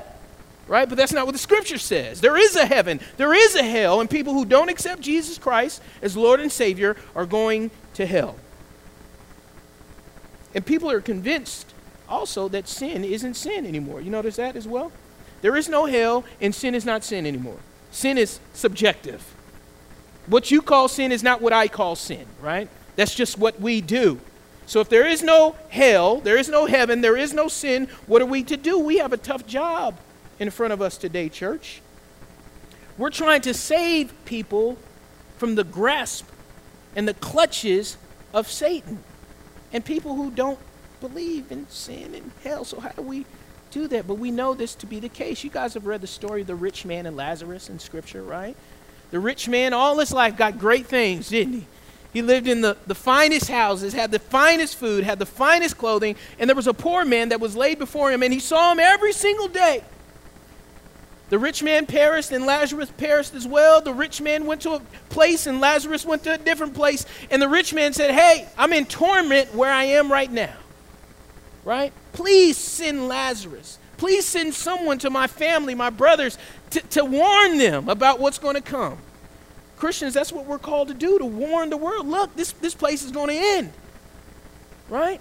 Right? 0.69 0.89
But 0.89 0.97
that's 0.97 1.13
not 1.13 1.27
what 1.27 1.33
the 1.33 1.39
scripture 1.39 1.77
says. 1.77 2.23
There 2.23 2.39
is 2.39 2.57
a 2.57 2.65
heaven, 2.65 2.99
there 3.19 3.35
is 3.35 3.57
a 3.57 3.63
hell, 3.63 4.01
and 4.01 4.09
people 4.09 4.33
who 4.33 4.47
don't 4.47 4.71
accept 4.71 5.03
Jesus 5.03 5.37
Christ 5.37 5.83
as 6.01 6.17
Lord 6.17 6.41
and 6.41 6.51
Savior 6.51 6.97
are 7.15 7.27
going 7.27 7.71
to 7.95 8.07
hell. 8.07 8.37
And 10.55 10.65
people 10.65 10.91
are 10.91 11.03
convinced 11.03 11.75
also 12.09 12.49
that 12.49 12.69
sin 12.69 13.05
isn't 13.05 13.35
sin 13.35 13.67
anymore. 13.67 14.01
You 14.01 14.11
notice 14.11 14.37
that 14.37 14.57
as 14.57 14.67
well? 14.67 14.93
There 15.43 15.57
is 15.57 15.69
no 15.69 15.85
hell, 15.85 16.25
and 16.41 16.55
sin 16.55 16.75
is 16.75 16.87
not 16.87 17.05
sin 17.05 17.27
anymore. 17.27 17.59
Sin 17.91 18.17
is 18.17 18.41
subjective. 18.55 19.36
What 20.27 20.51
you 20.51 20.61
call 20.63 20.89
sin 20.89 21.13
is 21.13 21.23
not 21.23 21.41
what 21.41 21.53
I 21.53 21.69
call 21.69 21.97
sin, 21.97 22.27
right? 22.41 22.69
That's 22.97 23.15
just 23.15 23.39
what 23.39 23.61
we 23.61 23.81
do. 23.81 24.21
So 24.67 24.81
if 24.81 24.89
there 24.89 25.07
is 25.07 25.23
no 25.23 25.55
hell, 25.69 26.21
there 26.21 26.37
is 26.37 26.49
no 26.49 26.67
heaven, 26.67 27.01
there 27.01 27.17
is 27.17 27.33
no 27.33 27.47
sin, 27.47 27.87
what 28.07 28.21
are 28.21 28.27
we 28.27 28.43
to 28.45 28.57
do? 28.57 28.79
We 28.79 28.99
have 28.99 29.13
a 29.13 29.17
tough 29.17 29.47
job 29.47 29.97
in 30.41 30.51
front 30.51 30.73
of 30.73 30.83
us 30.83 30.97
today, 30.97 31.29
church. 31.29 31.81
We're 32.99 33.11
trying 33.11 33.43
to 33.43 33.55
save 33.55 34.13
people 34.25 34.77
from 35.39 35.55
the 35.55 35.65
grasp 35.65 36.27
and 36.97 37.07
the 37.07 37.15
clutches 37.15 37.97
of 38.35 38.51
Satan 38.51 39.05
and 39.73 39.85
people 39.85 40.17
who 40.17 40.31
don't 40.31 40.59
believe 41.01 41.53
in 41.53 41.69
sin 41.69 42.15
and 42.15 42.33
hell. 42.43 42.65
So, 42.65 42.81
how 42.81 42.89
do 42.91 43.03
we 43.03 43.27
do 43.71 43.87
that? 43.89 44.07
But 44.07 44.15
we 44.15 44.31
know 44.31 44.55
this 44.55 44.75
to 44.77 44.87
be 44.87 44.99
the 44.99 45.09
case. 45.09 45.45
You 45.45 45.51
guys 45.51 45.75
have 45.75 45.87
read 45.87 46.01
the 46.01 46.07
story 46.07 46.41
of 46.41 46.47
the 46.47 46.55
rich 46.55 46.85
man 46.85 47.07
and 47.07 47.17
Lazarus 47.17 47.69
in 47.69 47.79
Scripture, 47.79 48.23
right? 48.23 48.57
The 49.11 49.21
rich 49.21 49.49
man, 49.49 49.73
all 49.73 49.99
his 49.99 50.13
life, 50.13 50.37
got 50.37 50.59
great 50.59 50.87
things, 50.87 51.29
didn't 51.29 51.53
he? 51.53 51.67
He 52.13 52.23
lived 52.23 52.49
in 52.49 52.63
the, 52.63 52.77
the 52.87 52.95
finest 52.95 53.51
houses, 53.51 53.93
had 53.93 54.11
the 54.11 54.19
finest 54.19 54.77
food, 54.77 55.05
had 55.05 55.19
the 55.19 55.27
finest 55.27 55.77
clothing, 55.77 56.17
and 56.39 56.49
there 56.49 56.57
was 56.57 56.67
a 56.67 56.75
poor 56.75 57.05
man 57.05 57.29
that 57.29 57.41
was 57.41 57.55
laid 57.55 57.79
before 57.79 58.11
him, 58.11 58.23
and 58.23 58.33
he 58.33 58.41
saw 58.41 58.73
him 58.73 58.81
every 58.81 59.13
single 59.13 59.49
day. 59.49 59.85
The 61.29 61.39
rich 61.39 61.63
man 61.63 61.87
perished, 61.87 62.31
and 62.31 62.47
Lazarus 62.47 62.91
perished 62.97 63.35
as 63.35 63.47
well. 63.47 63.81
The 63.81 63.93
rich 63.93 64.21
man 64.21 64.47
went 64.47 64.63
to 64.63 64.75
a 64.75 64.81
place, 65.09 65.47
and 65.47 65.61
Lazarus 65.61 66.07
went 66.07 66.23
to 66.25 66.35
a 66.35 66.39
different 66.39 66.75
place. 66.75 67.05
And 67.31 67.43
the 67.43 67.49
rich 67.49 67.75
man 67.75 67.93
said, 67.93 68.13
Hey, 68.13 68.49
I'm 68.57 68.73
in 68.73 68.87
torment 68.87 69.53
where 69.55 69.71
I 69.71 69.85
am 69.85 70.11
right 70.11 70.31
now. 70.31 70.55
Right? 71.65 71.93
Please 72.13 72.57
send 72.57 73.09
Lazarus. 73.09 73.79
Please 73.97 74.27
send 74.27 74.55
someone 74.55 74.99
to 74.99 75.11
my 75.11 75.27
family, 75.27 75.75
my 75.75 75.91
brothers, 75.91 76.39
to, 76.71 76.81
to 76.81 77.05
warn 77.05 77.59
them 77.59 77.89
about 77.89 78.21
what's 78.21 78.39
going 78.39 78.55
to 78.55 78.61
come. 78.61 78.99
Christians, 79.77 80.15
that's 80.15 80.33
what 80.33 80.47
we're 80.47 80.59
called 80.59 80.89
to 80.89 80.95
do, 80.95 81.19
to 81.19 81.25
warn 81.25 81.71
the 81.71 81.77
world. 81.77 82.07
Look, 82.07 82.35
this, 82.37 82.53
this 82.53 82.75
place 82.75 83.03
is 83.05 83.11
going 83.11 83.29
to 83.29 83.37
end. 83.37 83.73
Right? 84.89 85.21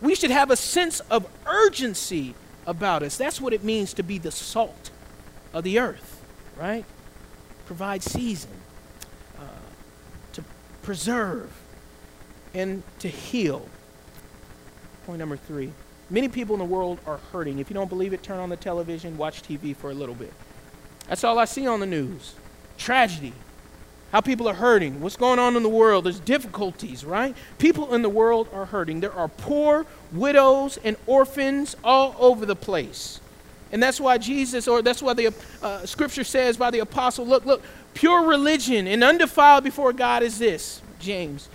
We 0.00 0.14
should 0.14 0.30
have 0.30 0.50
a 0.50 0.56
sense 0.56 1.00
of 1.00 1.26
urgency 1.46 2.34
about 2.66 3.02
us. 3.02 3.16
That's 3.16 3.40
what 3.40 3.52
it 3.52 3.64
means 3.64 3.94
to 3.94 4.02
be 4.02 4.18
the 4.18 4.30
salt 4.30 4.90
of 5.52 5.64
the 5.64 5.78
earth, 5.78 6.22
right? 6.56 6.84
Provide 7.66 8.02
season, 8.02 8.50
uh, 9.38 9.42
to 10.32 10.44
preserve, 10.82 11.50
and 12.54 12.82
to 13.00 13.08
heal. 13.08 13.66
Point 15.06 15.18
number 15.18 15.36
three. 15.36 15.72
Many 16.10 16.28
people 16.28 16.54
in 16.56 16.58
the 16.58 16.64
world 16.64 16.98
are 17.06 17.18
hurting. 17.32 17.60
If 17.60 17.70
you 17.70 17.74
don't 17.74 17.88
believe 17.88 18.12
it, 18.12 18.22
turn 18.22 18.40
on 18.40 18.48
the 18.48 18.56
television, 18.56 19.16
watch 19.16 19.42
TV 19.42 19.74
for 19.74 19.90
a 19.90 19.94
little 19.94 20.14
bit. 20.14 20.32
That's 21.08 21.22
all 21.22 21.38
I 21.38 21.44
see 21.44 21.66
on 21.66 21.80
the 21.80 21.86
news. 21.86 22.34
Tragedy. 22.76 23.32
How 24.10 24.20
people 24.20 24.48
are 24.48 24.54
hurting. 24.54 25.00
What's 25.00 25.16
going 25.16 25.38
on 25.38 25.56
in 25.56 25.62
the 25.62 25.68
world? 25.68 26.04
There's 26.04 26.18
difficulties, 26.18 27.04
right? 27.04 27.36
People 27.58 27.94
in 27.94 28.02
the 28.02 28.08
world 28.08 28.48
are 28.52 28.66
hurting. 28.66 28.98
There 28.98 29.12
are 29.12 29.28
poor, 29.28 29.86
widows, 30.12 30.78
and 30.82 30.96
orphans 31.06 31.76
all 31.84 32.16
over 32.18 32.44
the 32.44 32.56
place. 32.56 33.20
And 33.70 33.80
that's 33.80 34.00
why 34.00 34.18
Jesus, 34.18 34.66
or 34.66 34.82
that's 34.82 35.00
why 35.00 35.14
the 35.14 35.32
uh, 35.62 35.86
scripture 35.86 36.24
says 36.24 36.56
by 36.56 36.72
the 36.72 36.80
apostle, 36.80 37.24
look, 37.24 37.46
look, 37.46 37.62
pure 37.94 38.26
religion 38.26 38.88
and 38.88 39.04
undefiled 39.04 39.62
before 39.62 39.92
God 39.92 40.24
is 40.24 40.40
this, 40.40 40.82
James, 40.98 41.48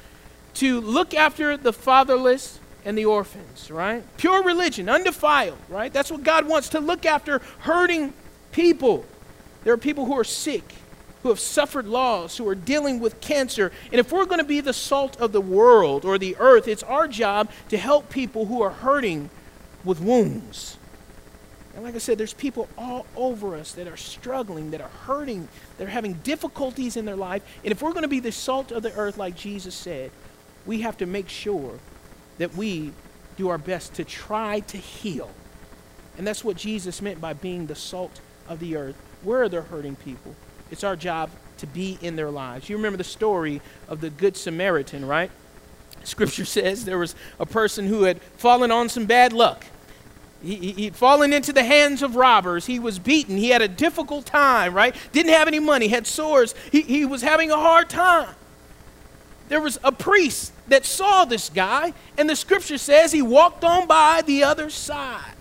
to 0.55 0.79
look 0.79 1.13
after 1.13 1.57
the 1.57 1.73
fatherless 1.73 2.59
and 2.85 2.97
the 2.97 3.05
orphans, 3.05 3.71
right? 3.71 4.03
Pure 4.17 4.43
religion, 4.43 4.87
undefiled, 4.87 5.57
right? 5.67 5.91
That's 5.91 6.11
what 6.11 6.23
God 6.23 6.47
wants 6.47 6.69
to 6.69 6.79
look 6.79 7.05
after 7.05 7.41
hurting 7.59 8.13
people. 8.51 9.03
There 9.63 9.73
are 9.73 9.77
people 9.77 10.05
who 10.05 10.17
are 10.17 10.23
sick, 10.23 10.75
who 11.23 11.29
have 11.29 11.39
suffered 11.39 11.87
loss, 11.87 12.37
who 12.37 12.47
are 12.47 12.55
dealing 12.55 12.99
with 12.99 13.19
cancer. 13.19 13.71
And 13.91 13.99
if 13.99 14.11
we're 14.11 14.25
going 14.25 14.39
to 14.39 14.45
be 14.45 14.61
the 14.61 14.73
salt 14.73 15.19
of 15.19 15.31
the 15.31 15.41
world 15.41 16.05
or 16.05 16.19
the 16.19 16.37
earth, 16.37 16.67
it's 16.67 16.83
our 16.83 17.07
job 17.07 17.49
to 17.69 17.77
help 17.77 18.11
people 18.11 18.45
who 18.45 18.61
are 18.61 18.69
hurting 18.69 19.31
with 19.83 19.99
wounds. 19.99 20.77
And 21.73 21.83
like 21.83 21.95
I 21.95 21.97
said, 21.97 22.19
there's 22.19 22.33
people 22.33 22.69
all 22.77 23.07
over 23.15 23.55
us 23.55 23.73
that 23.73 23.87
are 23.87 23.97
struggling, 23.97 24.71
that 24.71 24.79
are 24.79 24.87
hurting, 24.87 25.47
that 25.77 25.87
are 25.87 25.91
having 25.91 26.13
difficulties 26.13 26.95
in 26.95 27.05
their 27.05 27.17
life. 27.17 27.41
And 27.63 27.71
if 27.71 27.81
we're 27.81 27.91
going 27.91 28.03
to 28.03 28.07
be 28.07 28.19
the 28.21 28.31
salt 28.31 28.71
of 28.71 28.83
the 28.83 28.95
earth, 28.95 29.17
like 29.17 29.35
Jesus 29.35 29.73
said, 29.73 30.11
we 30.65 30.81
have 30.81 30.97
to 30.99 31.05
make 31.05 31.27
sure 31.27 31.79
that 32.37 32.55
we 32.55 32.91
do 33.37 33.49
our 33.49 33.57
best 33.57 33.95
to 33.95 34.03
try 34.03 34.61
to 34.61 34.77
heal 34.77 35.29
And 36.17 36.25
that's 36.25 36.43
what 36.43 36.55
Jesus 36.57 37.01
meant 37.01 37.19
by 37.19 37.33
being 37.33 37.65
the 37.65 37.75
salt 37.75 38.21
of 38.47 38.59
the 38.59 38.77
earth. 38.77 38.95
Where 39.23 39.43
are 39.43 39.49
the 39.49 39.61
hurting 39.61 39.97
people? 39.97 40.35
It's 40.71 40.83
our 40.83 40.95
job 40.95 41.29
to 41.57 41.67
be 41.67 41.97
in 42.01 42.15
their 42.15 42.31
lives. 42.31 42.69
You 42.69 42.77
remember 42.77 42.97
the 42.97 43.03
story 43.03 43.61
of 43.87 44.01
the 44.01 44.09
Good 44.09 44.37
Samaritan, 44.37 45.05
right? 45.05 45.31
Scripture 46.03 46.45
says 46.57 46.85
there 46.85 46.97
was 46.97 47.15
a 47.39 47.45
person 47.45 47.87
who 47.87 48.03
had 48.03 48.21
fallen 48.37 48.71
on 48.71 48.89
some 48.89 49.05
bad 49.05 49.33
luck. 49.33 49.65
He, 50.41 50.73
he'd 50.73 50.95
fallen 50.95 51.33
into 51.33 51.51
the 51.51 51.63
hands 51.63 52.03
of 52.03 52.15
robbers. 52.15 52.67
He 52.67 52.79
was 52.79 52.99
beaten. 52.99 53.35
He 53.37 53.49
had 53.49 53.61
a 53.61 53.67
difficult 53.67 54.25
time, 54.25 54.73
right? 54.73 54.95
Didn't 55.11 55.33
have 55.33 55.47
any 55.47 55.59
money, 55.59 55.87
had 55.87 56.05
sores. 56.05 56.53
He, 56.71 56.81
he 56.81 57.05
was 57.05 57.23
having 57.23 57.51
a 57.51 57.57
hard 57.57 57.89
time. 57.89 58.35
There 59.49 59.61
was 59.61 59.79
a 59.83 59.91
priest 59.91 60.53
that 60.67 60.85
saw 60.85 61.25
this 61.25 61.49
guy, 61.49 61.93
and 62.17 62.29
the 62.29 62.35
scripture 62.35 62.77
says 62.77 63.11
he 63.11 63.21
walked 63.21 63.63
on 63.63 63.87
by 63.87 64.23
the 64.25 64.43
other 64.43 64.69
side. 64.69 65.35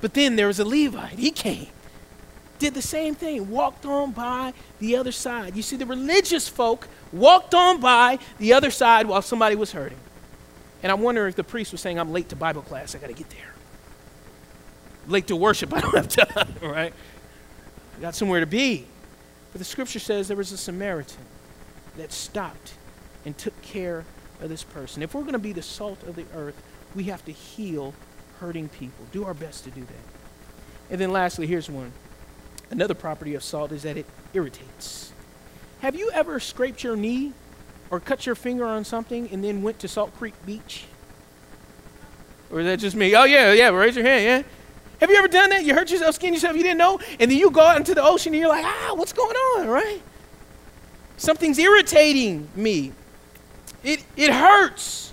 But 0.00 0.14
then 0.14 0.36
there 0.36 0.48
was 0.48 0.58
a 0.58 0.64
Levite. 0.64 1.18
He 1.18 1.30
came, 1.30 1.68
did 2.58 2.74
the 2.74 2.82
same 2.82 3.14
thing, 3.14 3.48
walked 3.48 3.86
on 3.86 4.10
by 4.10 4.52
the 4.80 4.96
other 4.96 5.12
side. 5.12 5.54
You 5.54 5.62
see, 5.62 5.76
the 5.76 5.86
religious 5.86 6.48
folk 6.48 6.88
walked 7.12 7.54
on 7.54 7.80
by 7.80 8.18
the 8.38 8.52
other 8.52 8.70
side 8.70 9.06
while 9.06 9.22
somebody 9.22 9.54
was 9.54 9.72
hurting. 9.72 9.98
And 10.82 10.90
I 10.90 10.96
wonder 10.96 11.28
if 11.28 11.36
the 11.36 11.44
priest 11.44 11.70
was 11.70 11.80
saying, 11.80 12.00
I'm 12.00 12.12
late 12.12 12.28
to 12.30 12.36
Bible 12.36 12.62
class, 12.62 12.94
I 12.96 12.98
got 12.98 13.06
to 13.08 13.12
get 13.12 13.30
there. 13.30 13.54
Late 15.06 15.28
to 15.28 15.36
worship, 15.36 15.72
I 15.74 15.80
don't 15.80 15.94
have 15.94 16.08
time, 16.08 16.54
right? 16.62 16.92
I 17.96 18.00
got 18.00 18.16
somewhere 18.16 18.40
to 18.40 18.46
be. 18.46 18.86
But 19.52 19.60
the 19.60 19.64
scripture 19.64 20.00
says 20.00 20.26
there 20.26 20.36
was 20.36 20.50
a 20.50 20.56
Samaritan 20.56 21.24
that 21.96 22.10
stopped 22.12 22.74
and 23.24 23.36
took 23.36 23.60
care 23.62 24.04
of 24.40 24.48
this 24.48 24.62
person. 24.62 25.02
If 25.02 25.14
we're 25.14 25.22
going 25.22 25.32
to 25.32 25.38
be 25.38 25.52
the 25.52 25.62
salt 25.62 26.02
of 26.04 26.16
the 26.16 26.26
earth, 26.34 26.60
we 26.94 27.04
have 27.04 27.24
to 27.24 27.32
heal 27.32 27.94
hurting 28.40 28.68
people. 28.68 29.04
Do 29.12 29.24
our 29.24 29.34
best 29.34 29.64
to 29.64 29.70
do 29.70 29.80
that. 29.82 30.90
And 30.90 31.00
then 31.00 31.12
lastly, 31.12 31.46
here's 31.46 31.70
one. 31.70 31.92
Another 32.70 32.94
property 32.94 33.34
of 33.34 33.42
salt 33.42 33.72
is 33.72 33.82
that 33.82 33.96
it 33.96 34.06
irritates. 34.34 35.12
Have 35.80 35.94
you 35.94 36.10
ever 36.12 36.40
scraped 36.40 36.82
your 36.82 36.96
knee 36.96 37.32
or 37.90 38.00
cut 38.00 38.26
your 38.26 38.34
finger 38.34 38.64
on 38.64 38.84
something 38.84 39.28
and 39.30 39.44
then 39.44 39.62
went 39.62 39.78
to 39.80 39.88
Salt 39.88 40.16
Creek 40.16 40.34
Beach? 40.46 40.84
Or 42.50 42.60
is 42.60 42.66
that 42.66 42.78
just 42.78 42.96
me? 42.96 43.14
Oh, 43.14 43.24
yeah, 43.24 43.52
yeah, 43.52 43.68
raise 43.68 43.96
your 43.96 44.04
hand, 44.04 44.24
yeah. 44.24 44.42
Have 45.00 45.10
you 45.10 45.16
ever 45.16 45.28
done 45.28 45.50
that? 45.50 45.64
You 45.64 45.74
hurt 45.74 45.90
yourself, 45.90 46.14
skinned 46.14 46.34
yourself, 46.34 46.56
you 46.56 46.62
didn't 46.62 46.78
know, 46.78 47.00
and 47.18 47.30
then 47.30 47.36
you 47.36 47.50
go 47.50 47.60
out 47.60 47.76
into 47.76 47.94
the 47.94 48.02
ocean 48.02 48.32
and 48.32 48.40
you're 48.40 48.48
like, 48.48 48.64
ah, 48.64 48.92
what's 48.94 49.12
going 49.12 49.34
on, 49.34 49.68
right? 49.68 50.00
Something's 51.16 51.58
irritating 51.58 52.48
me. 52.54 52.92
It, 53.82 54.04
it 54.16 54.32
hurts. 54.32 55.12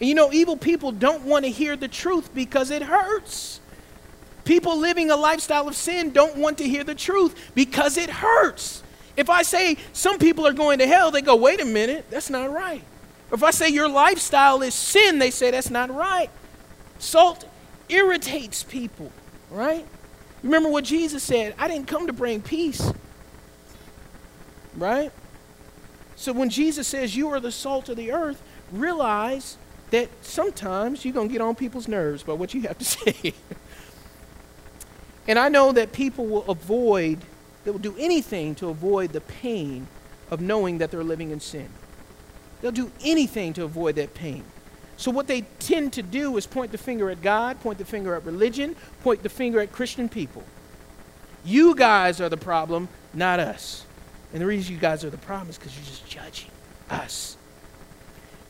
And 0.00 0.08
you 0.08 0.14
know, 0.14 0.32
evil 0.32 0.56
people 0.56 0.92
don't 0.92 1.22
want 1.24 1.44
to 1.44 1.50
hear 1.50 1.76
the 1.76 1.88
truth 1.88 2.34
because 2.34 2.70
it 2.70 2.82
hurts. 2.82 3.60
People 4.44 4.78
living 4.78 5.10
a 5.10 5.16
lifestyle 5.16 5.66
of 5.66 5.74
sin 5.74 6.12
don't 6.12 6.36
want 6.36 6.58
to 6.58 6.68
hear 6.68 6.84
the 6.84 6.94
truth 6.94 7.50
because 7.54 7.96
it 7.96 8.08
hurts. 8.08 8.82
If 9.16 9.30
I 9.30 9.42
say 9.42 9.76
some 9.92 10.18
people 10.18 10.46
are 10.46 10.52
going 10.52 10.78
to 10.78 10.86
hell, 10.86 11.10
they 11.10 11.22
go, 11.22 11.34
wait 11.36 11.60
a 11.60 11.64
minute, 11.64 12.06
that's 12.10 12.30
not 12.30 12.52
right. 12.52 12.82
If 13.32 13.42
I 13.42 13.50
say 13.50 13.70
your 13.70 13.88
lifestyle 13.88 14.62
is 14.62 14.74
sin, 14.74 15.18
they 15.18 15.30
say 15.30 15.50
that's 15.50 15.70
not 15.70 15.90
right. 15.90 16.30
Salt 16.98 17.44
irritates 17.88 18.62
people, 18.62 19.10
right? 19.50 19.86
Remember 20.42 20.68
what 20.68 20.84
Jesus 20.84 21.22
said 21.22 21.54
I 21.58 21.66
didn't 21.66 21.88
come 21.88 22.06
to 22.06 22.12
bring 22.12 22.40
peace, 22.40 22.92
right? 24.76 25.10
So 26.16 26.32
when 26.32 26.48
Jesus 26.48 26.88
says 26.88 27.14
you 27.14 27.28
are 27.28 27.40
the 27.40 27.52
salt 27.52 27.88
of 27.88 27.96
the 27.96 28.10
earth, 28.10 28.42
realize 28.72 29.58
that 29.90 30.08
sometimes 30.22 31.04
you're 31.04 31.14
going 31.14 31.28
to 31.28 31.32
get 31.32 31.40
on 31.40 31.54
people's 31.54 31.86
nerves 31.86 32.22
by 32.22 32.32
what 32.32 32.54
you 32.54 32.62
have 32.62 32.78
to 32.78 32.84
say. 32.84 33.34
and 35.28 35.38
I 35.38 35.48
know 35.48 35.72
that 35.72 35.92
people 35.92 36.26
will 36.26 36.44
avoid, 36.50 37.18
they 37.64 37.70
will 37.70 37.78
do 37.78 37.94
anything 37.98 38.54
to 38.56 38.68
avoid 38.68 39.12
the 39.12 39.20
pain 39.20 39.86
of 40.30 40.40
knowing 40.40 40.78
that 40.78 40.90
they're 40.90 41.04
living 41.04 41.30
in 41.30 41.38
sin. 41.38 41.68
They'll 42.60 42.72
do 42.72 42.90
anything 43.04 43.52
to 43.54 43.64
avoid 43.64 43.96
that 43.96 44.14
pain. 44.14 44.42
So, 44.96 45.10
what 45.10 45.26
they 45.26 45.42
tend 45.58 45.92
to 45.92 46.02
do 46.02 46.36
is 46.38 46.46
point 46.46 46.72
the 46.72 46.78
finger 46.78 47.10
at 47.10 47.20
God, 47.20 47.60
point 47.60 47.76
the 47.76 47.84
finger 47.84 48.14
at 48.14 48.24
religion, 48.24 48.74
point 49.02 49.22
the 49.22 49.28
finger 49.28 49.60
at 49.60 49.70
Christian 49.70 50.08
people. 50.08 50.42
You 51.44 51.74
guys 51.74 52.20
are 52.20 52.30
the 52.30 52.38
problem, 52.38 52.88
not 53.12 53.38
us. 53.38 53.85
And 54.36 54.42
the 54.42 54.46
reason 54.46 54.74
you 54.74 54.78
guys 54.78 55.02
are 55.02 55.08
the 55.08 55.16
problem 55.16 55.48
is 55.48 55.56
because 55.56 55.74
you're 55.74 55.86
just 55.86 56.06
judging 56.06 56.50
us. 56.90 57.38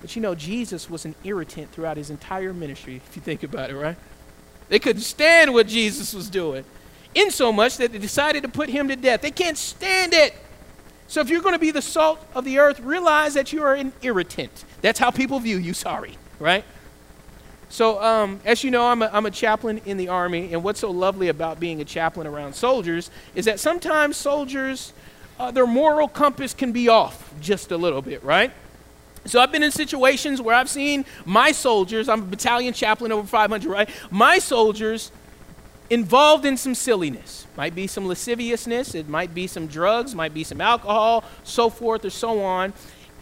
But 0.01 0.17
you 0.17 0.21
know, 0.21 0.35
Jesus 0.35 0.91
was 0.91 1.05
an 1.05 1.15
irritant 1.23 1.71
throughout 1.71 1.97
his 1.97 2.11
entire 2.11 2.53
ministry, 2.53 2.97
if 2.97 3.15
you 3.15 3.23
think 3.23 3.45
about 3.45 3.71
it, 3.71 3.77
right? 3.77 3.97
They 4.69 4.81
couldn't 4.81 5.03
stand 5.03 5.55
what 5.55 5.69
Jesus 5.69 6.13
was 6.13 6.29
doing, 6.29 6.65
in 7.15 7.31
so 7.31 7.53
much 7.53 7.77
that 7.77 7.93
they 7.93 7.99
decided 7.99 8.43
to 8.43 8.49
put 8.49 8.69
him 8.69 8.89
to 8.89 8.97
death. 8.97 9.21
They 9.21 9.31
can't 9.31 9.57
stand 9.57 10.13
it. 10.13 10.35
So 11.07 11.21
if 11.21 11.31
you're 11.31 11.41
going 11.41 11.55
to 11.55 11.61
be 11.61 11.71
the 11.71 11.83
salt 11.83 12.19
of 12.35 12.45
the 12.45 12.59
earth, 12.59 12.81
realize 12.81 13.35
that 13.35 13.53
you 13.53 13.63
are 13.63 13.75
an 13.75 13.93
irritant. 14.03 14.65
That's 14.81 14.99
how 14.99 15.13
people 15.13 15.39
view 15.39 15.57
you, 15.57 15.73
sorry, 15.73 16.19
right? 16.41 16.65
So, 17.69 18.03
um, 18.03 18.41
as 18.45 18.65
you 18.65 18.73
know, 18.73 18.89
I'm 18.89 19.03
a, 19.03 19.11
I'm 19.13 19.27
a 19.27 19.31
chaplain 19.31 19.81
in 19.87 19.99
the 19.99 20.09
Army, 20.09 20.53
and 20.53 20.65
what's 20.65 20.81
so 20.81 20.91
lovely 20.91 21.29
about 21.29 21.61
being 21.61 21.81
a 21.81 21.85
chaplain 21.85 22.27
around 22.27 22.57
soldiers 22.57 23.09
is 23.37 23.45
that 23.45 23.61
sometimes 23.61 24.17
soldiers, 24.17 24.93
uh, 25.39 25.51
their 25.51 25.67
moral 25.67 26.09
compass 26.09 26.55
can 26.55 26.73
be 26.73 26.89
off 26.89 27.33
just 27.41 27.71
a 27.71 27.77
little 27.77 28.03
bit, 28.03 28.23
right? 28.25 28.53
So 29.27 29.41
I've 29.41 29.51
been 29.51 29.63
in 29.63 29.73
situations 29.73 30.41
where 30.41 30.55
I've 30.55 30.69
seen 30.69 31.05
my 31.25 31.53
soldiers, 31.53 32.09
I'm 32.09 32.23
a 32.23 32.27
battalion 32.27 32.73
chaplain 32.73 33.11
over 33.13 33.27
500, 33.27 33.69
right? 33.69 33.91
My 34.11 34.39
soldiers 34.39 35.11
involved 35.91 36.45
in 36.45 36.57
some 36.57 36.75
silliness. 36.75 37.47
Might 37.57 37.75
be 37.75 37.87
some 37.87 38.07
lasciviousness, 38.07 38.95
it 38.95 39.09
might 39.09 39.35
be 39.35 39.47
some 39.47 39.67
drugs, 39.67 40.15
might 40.15 40.35
be 40.35 40.45
some 40.45 40.61
alcohol, 40.61 41.25
so 41.45 41.71
forth 41.71 42.05
or 42.05 42.11
so 42.11 42.43
on. 42.43 42.73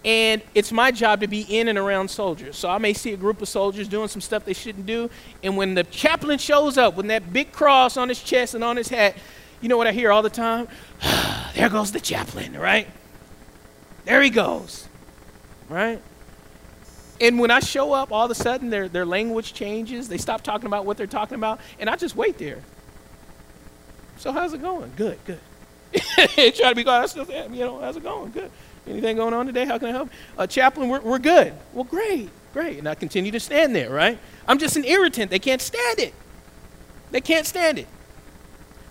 And 0.04 0.42
it's 0.54 0.70
my 0.70 0.90
job 0.90 1.20
to 1.20 1.26
be 1.26 1.42
in 1.42 1.68
and 1.68 1.78
around 1.78 2.10
soldiers. 2.10 2.58
So 2.58 2.68
I 2.68 2.76
may 2.76 2.92
see 2.92 3.14
a 3.14 3.16
group 3.16 3.40
of 3.40 3.48
soldiers 3.48 3.88
doing 3.88 4.08
some 4.08 4.20
stuff 4.20 4.44
they 4.44 4.52
shouldn't 4.52 4.84
do. 4.84 5.08
And 5.42 5.56
when 5.56 5.72
the 5.72 5.84
chaplain 5.84 6.38
shows 6.38 6.76
up 6.76 6.94
with 6.96 7.06
that 7.06 7.32
big 7.32 7.52
cross 7.52 7.96
on 7.96 8.10
his 8.10 8.22
chest 8.22 8.54
and 8.54 8.62
on 8.62 8.76
his 8.76 8.88
hat, 8.88 9.16
you 9.60 9.68
know 9.68 9.76
what 9.76 9.86
I 9.86 9.92
hear 9.92 10.12
all 10.12 10.22
the 10.22 10.30
time? 10.30 10.68
there 11.54 11.68
goes 11.68 11.92
the 11.92 12.00
chaplain, 12.00 12.56
right? 12.58 12.88
There 14.04 14.22
he 14.22 14.30
goes 14.30 14.88
right? 15.68 16.00
And 17.20 17.38
when 17.38 17.50
I 17.50 17.60
show 17.60 17.92
up, 17.92 18.12
all 18.12 18.24
of 18.24 18.30
a 18.30 18.34
sudden 18.34 18.70
their, 18.70 18.88
their 18.88 19.06
language 19.06 19.54
changes. 19.54 20.08
They 20.08 20.18
stop 20.18 20.42
talking 20.42 20.66
about 20.66 20.84
what 20.84 20.96
they're 20.96 21.06
talking 21.06 21.36
about, 21.36 21.60
and 21.78 21.88
I 21.88 21.96
just 21.96 22.16
wait 22.16 22.38
there. 22.38 22.60
So 24.16 24.32
how's 24.32 24.52
it 24.52 24.62
going? 24.62 24.92
Good, 24.96 25.18
good. 25.24 25.40
Try 25.94 26.70
to 26.70 26.74
be 26.74 26.84
quiet. 26.84 27.02
I 27.02 27.06
still, 27.06 27.26
you 27.52 27.64
know, 27.64 27.80
how's 27.80 27.96
it 27.96 28.02
going? 28.02 28.30
Good. 28.30 28.50
Anything 28.86 29.16
going 29.16 29.32
on 29.32 29.46
today? 29.46 29.64
How 29.64 29.78
can 29.78 29.88
I 29.88 29.92
help? 29.92 30.10
Uh, 30.36 30.46
chaplain, 30.46 30.88
we're, 30.88 31.00
we're 31.00 31.18
good. 31.18 31.54
Well, 31.72 31.84
great, 31.84 32.30
great. 32.52 32.78
And 32.78 32.88
I 32.88 32.94
continue 32.94 33.30
to 33.30 33.40
stand 33.40 33.74
there, 33.74 33.90
right? 33.90 34.18
I'm 34.46 34.58
just 34.58 34.76
an 34.76 34.84
irritant. 34.84 35.30
They 35.30 35.38
can't 35.38 35.62
stand 35.62 36.00
it. 36.00 36.14
They 37.10 37.20
can't 37.20 37.46
stand 37.46 37.78
it. 37.78 37.86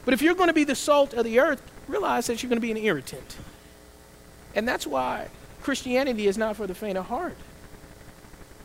But 0.05 0.13
if 0.13 0.21
you're 0.21 0.35
going 0.35 0.47
to 0.47 0.53
be 0.53 0.63
the 0.63 0.75
salt 0.75 1.13
of 1.13 1.23
the 1.23 1.39
earth, 1.39 1.61
realize 1.87 2.27
that 2.27 2.41
you're 2.41 2.49
going 2.49 2.57
to 2.57 2.61
be 2.61 2.71
an 2.71 2.77
irritant. 2.77 3.37
And 4.55 4.67
that's 4.67 4.85
why 4.85 5.29
Christianity 5.61 6.27
is 6.27 6.37
not 6.37 6.57
for 6.57 6.67
the 6.67 6.75
faint 6.75 6.97
of 6.97 7.05
heart. 7.05 7.37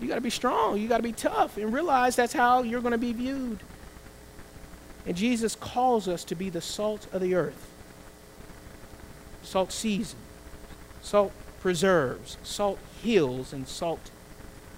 You 0.00 0.08
got 0.08 0.16
to 0.16 0.20
be 0.20 0.30
strong. 0.30 0.78
You 0.78 0.88
got 0.88 0.98
to 0.98 1.02
be 1.02 1.12
tough 1.12 1.56
and 1.56 1.72
realize 1.72 2.16
that's 2.16 2.32
how 2.32 2.62
you're 2.62 2.80
going 2.80 2.92
to 2.92 2.98
be 2.98 3.12
viewed. 3.12 3.62
And 5.06 5.16
Jesus 5.16 5.54
calls 5.54 6.06
us 6.06 6.24
to 6.24 6.34
be 6.34 6.50
the 6.50 6.60
salt 6.60 7.06
of 7.12 7.20
the 7.20 7.34
earth. 7.34 7.72
Salt 9.42 9.72
seasons, 9.72 10.20
salt 11.00 11.32
preserves, 11.60 12.36
salt 12.42 12.78
heals, 13.02 13.52
and 13.52 13.66
salt 13.66 14.10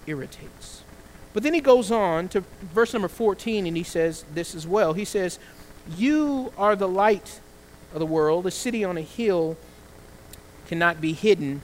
irritates. 0.07 0.83
But 1.33 1.43
then 1.43 1.55
he 1.55 1.61
goes 1.61 1.91
on 1.91 2.29
to 2.29 2.45
verse 2.63 2.93
number 2.93 3.09
14 3.09 3.67
and 3.67 3.77
he 3.77 3.83
says 3.83 4.25
this 4.33 4.55
as 4.55 4.67
well. 4.67 4.93
He 4.93 5.05
says, 5.05 5.39
You 5.97 6.53
are 6.57 6.77
the 6.77 6.89
light 6.89 7.41
of 7.93 7.99
the 7.99 8.07
world. 8.07 8.47
A 8.47 8.51
city 8.51 8.85
on 8.85 8.97
a 8.97 9.03
hill 9.03 9.57
cannot 10.67 11.01
be 11.01 11.13
hidden. 11.13 11.63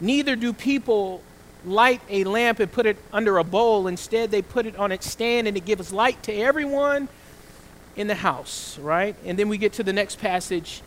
Neither 0.00 0.36
do 0.36 0.52
people 0.52 1.22
light 1.64 2.00
a 2.08 2.24
lamp 2.24 2.60
and 2.60 2.70
put 2.70 2.86
it 2.86 2.96
under 3.12 3.38
a 3.38 3.44
bowl. 3.44 3.86
Instead, 3.86 4.30
they 4.30 4.42
put 4.42 4.66
it 4.66 4.76
on 4.76 4.92
its 4.92 5.10
stand 5.10 5.48
and 5.48 5.56
it 5.56 5.64
gives 5.64 5.92
light 5.92 6.22
to 6.22 6.32
everyone 6.32 7.08
in 7.96 8.06
the 8.06 8.14
house, 8.14 8.78
right? 8.78 9.16
And 9.24 9.38
then 9.38 9.48
we 9.48 9.58
get 9.58 9.72
to 9.74 9.82
the 9.82 9.92
next 9.92 10.20
passage. 10.20 10.82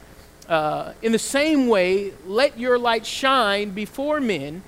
Uh, 0.47 0.93
in 1.01 1.11
the 1.11 1.19
same 1.19 1.67
way, 1.67 2.13
let 2.25 2.57
your 2.57 2.79
light 2.79 3.05
shine 3.05 3.71
before 3.71 4.19
men 4.19 4.63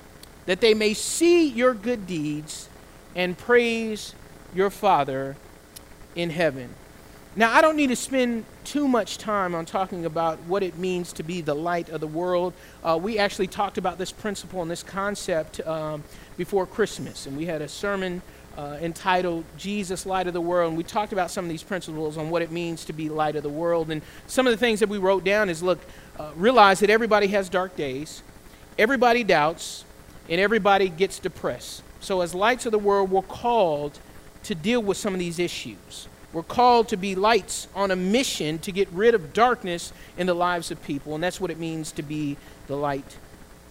that 0.46 0.60
they 0.60 0.74
may 0.74 0.94
see 0.94 1.48
your 1.48 1.74
good 1.74 2.06
deeds 2.06 2.68
and 3.14 3.36
praise 3.36 4.14
your 4.54 4.70
Father 4.70 5.36
in 6.14 6.30
heaven. 6.30 6.74
Now, 7.36 7.52
I 7.52 7.62
don't 7.62 7.74
need 7.76 7.88
to 7.88 7.96
spend 7.96 8.44
too 8.62 8.86
much 8.86 9.18
time 9.18 9.56
on 9.56 9.66
talking 9.66 10.04
about 10.04 10.38
what 10.46 10.62
it 10.62 10.78
means 10.78 11.12
to 11.14 11.24
be 11.24 11.40
the 11.40 11.54
light 11.54 11.88
of 11.88 12.00
the 12.00 12.06
world. 12.06 12.52
Uh, 12.84 12.96
we 13.02 13.18
actually 13.18 13.48
talked 13.48 13.76
about 13.76 13.98
this 13.98 14.12
principle 14.12 14.62
and 14.62 14.70
this 14.70 14.84
concept 14.84 15.60
um, 15.66 16.04
before 16.36 16.64
Christmas, 16.64 17.26
and 17.26 17.36
we 17.36 17.46
had 17.46 17.60
a 17.60 17.68
sermon 17.68 18.22
uh, 18.56 18.78
entitled 18.80 19.44
Jesus, 19.58 20.06
Light 20.06 20.28
of 20.28 20.32
the 20.32 20.40
World, 20.40 20.68
and 20.68 20.78
we 20.78 20.84
talked 20.84 21.12
about 21.12 21.28
some 21.28 21.44
of 21.44 21.48
these 21.48 21.64
principles 21.64 22.16
on 22.16 22.30
what 22.30 22.40
it 22.40 22.52
means 22.52 22.84
to 22.84 22.92
be 22.92 23.08
light 23.08 23.34
of 23.34 23.42
the 23.42 23.48
world. 23.48 23.90
And 23.90 24.00
some 24.28 24.46
of 24.46 24.52
the 24.52 24.56
things 24.56 24.78
that 24.78 24.88
we 24.88 24.98
wrote 24.98 25.24
down 25.24 25.48
is 25.50 25.60
look, 25.60 25.80
uh, 26.20 26.30
realize 26.36 26.78
that 26.80 26.90
everybody 26.90 27.26
has 27.28 27.48
dark 27.48 27.74
days, 27.74 28.22
everybody 28.78 29.24
doubts, 29.24 29.84
and 30.28 30.40
everybody 30.40 30.88
gets 30.88 31.18
depressed. 31.18 31.82
So, 31.98 32.20
as 32.20 32.32
lights 32.32 32.64
of 32.64 32.70
the 32.70 32.78
world, 32.78 33.10
we're 33.10 33.22
called 33.22 33.98
to 34.44 34.54
deal 34.54 34.80
with 34.80 34.98
some 34.98 35.14
of 35.14 35.18
these 35.18 35.40
issues. 35.40 36.06
We're 36.34 36.42
called 36.42 36.88
to 36.88 36.96
be 36.96 37.14
lights 37.14 37.68
on 37.76 37.92
a 37.92 37.96
mission 37.96 38.58
to 38.58 38.72
get 38.72 38.88
rid 38.90 39.14
of 39.14 39.32
darkness 39.32 39.92
in 40.18 40.26
the 40.26 40.34
lives 40.34 40.72
of 40.72 40.82
people, 40.82 41.14
and 41.14 41.22
that's 41.22 41.40
what 41.40 41.52
it 41.52 41.60
means 41.60 41.92
to 41.92 42.02
be 42.02 42.36
the 42.66 42.76
light 42.76 43.16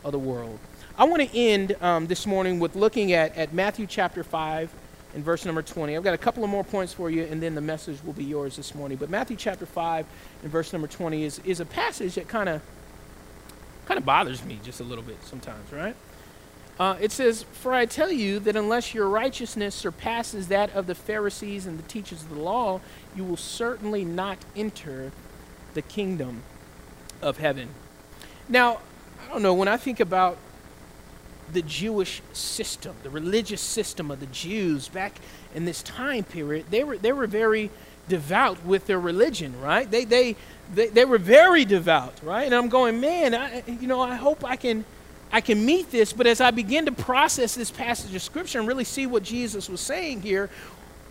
of 0.05 0.13
the 0.13 0.19
world. 0.19 0.57
I 0.97 1.03
want 1.03 1.29
to 1.29 1.37
end 1.37 1.75
um, 1.81 2.07
this 2.07 2.25
morning 2.25 2.61
with 2.61 2.77
looking 2.77 3.11
at, 3.11 3.35
at 3.35 3.53
Matthew 3.53 3.85
chapter 3.85 4.23
5 4.23 4.71
and 5.13 5.25
verse 5.25 5.43
number 5.43 5.61
20. 5.61 5.97
I've 5.97 6.05
got 6.05 6.13
a 6.13 6.17
couple 6.17 6.41
of 6.45 6.49
more 6.49 6.63
points 6.63 6.93
for 6.93 7.09
you, 7.09 7.23
and 7.23 7.43
then 7.43 7.53
the 7.53 7.61
message 7.61 8.01
will 8.01 8.13
be 8.13 8.23
yours 8.23 8.55
this 8.55 8.73
morning. 8.73 8.97
But 8.97 9.09
Matthew 9.09 9.35
chapter 9.35 9.65
5 9.65 10.05
and 10.43 10.51
verse 10.51 10.71
number 10.71 10.87
20 10.87 11.21
is, 11.21 11.39
is 11.39 11.59
a 11.59 11.65
passage 11.65 12.15
that 12.15 12.29
kind 12.29 12.47
of 12.47 12.61
kind 13.85 13.97
of 13.97 14.05
bothers 14.05 14.45
me 14.45 14.57
just 14.63 14.79
a 14.79 14.83
little 14.85 15.03
bit 15.03 15.17
sometimes, 15.25 15.73
right? 15.73 15.95
Uh, 16.79 16.95
it 16.99 17.11
says, 17.11 17.43
For 17.43 17.73
I 17.73 17.85
tell 17.85 18.11
you 18.11 18.39
that 18.39 18.55
unless 18.55 18.93
your 18.93 19.07
righteousness 19.07 19.75
surpasses 19.75 20.47
that 20.47 20.71
of 20.71 20.87
the 20.87 20.95
Pharisees 20.95 21.65
and 21.65 21.77
the 21.77 21.83
teachers 21.83 22.23
of 22.23 22.29
the 22.29 22.39
law, 22.39 22.81
you 23.15 23.23
will 23.23 23.37
certainly 23.37 24.03
not 24.03 24.39
enter 24.55 25.11
the 25.73 25.81
kingdom 25.81 26.41
of 27.21 27.37
heaven. 27.37 27.69
Now, 28.49 28.79
I 29.25 29.33
don't 29.33 29.43
know, 29.43 29.53
when 29.53 29.67
I 29.67 29.77
think 29.77 29.99
about 29.99 30.37
the 31.51 31.61
Jewish 31.61 32.21
system, 32.33 32.95
the 33.03 33.09
religious 33.09 33.61
system 33.61 34.09
of 34.09 34.19
the 34.19 34.25
Jews 34.27 34.87
back 34.87 35.19
in 35.53 35.65
this 35.65 35.83
time 35.83 36.23
period, 36.23 36.65
they 36.71 36.83
were, 36.83 36.97
they 36.97 37.11
were 37.11 37.27
very 37.27 37.69
devout 38.09 38.65
with 38.65 38.87
their 38.87 38.99
religion, 38.99 39.59
right? 39.61 39.89
They, 39.89 40.05
they, 40.05 40.35
they, 40.73 40.87
they 40.87 41.05
were 41.05 41.17
very 41.17 41.65
devout, 41.65 42.19
right? 42.23 42.45
And 42.45 42.55
I'm 42.55 42.69
going, 42.69 42.99
man, 42.99 43.35
I, 43.35 43.63
you 43.67 43.87
know, 43.87 44.01
I 44.01 44.15
hope 44.15 44.43
I 44.43 44.55
can 44.55 44.83
I 45.33 45.41
can 45.41 45.65
meet 45.65 45.89
this, 45.89 46.13
but 46.13 46.27
as 46.27 46.39
I 46.39 46.51
begin 46.51 46.85
to 46.85 46.91
process 46.91 47.55
this 47.55 47.71
passage 47.71 48.13
of 48.13 48.21
Scripture 48.21 48.59
and 48.59 48.67
really 48.67 48.83
see 48.83 49.07
what 49.07 49.23
Jesus 49.23 49.67
was 49.67 49.81
saying 49.81 50.21
here, 50.21 50.47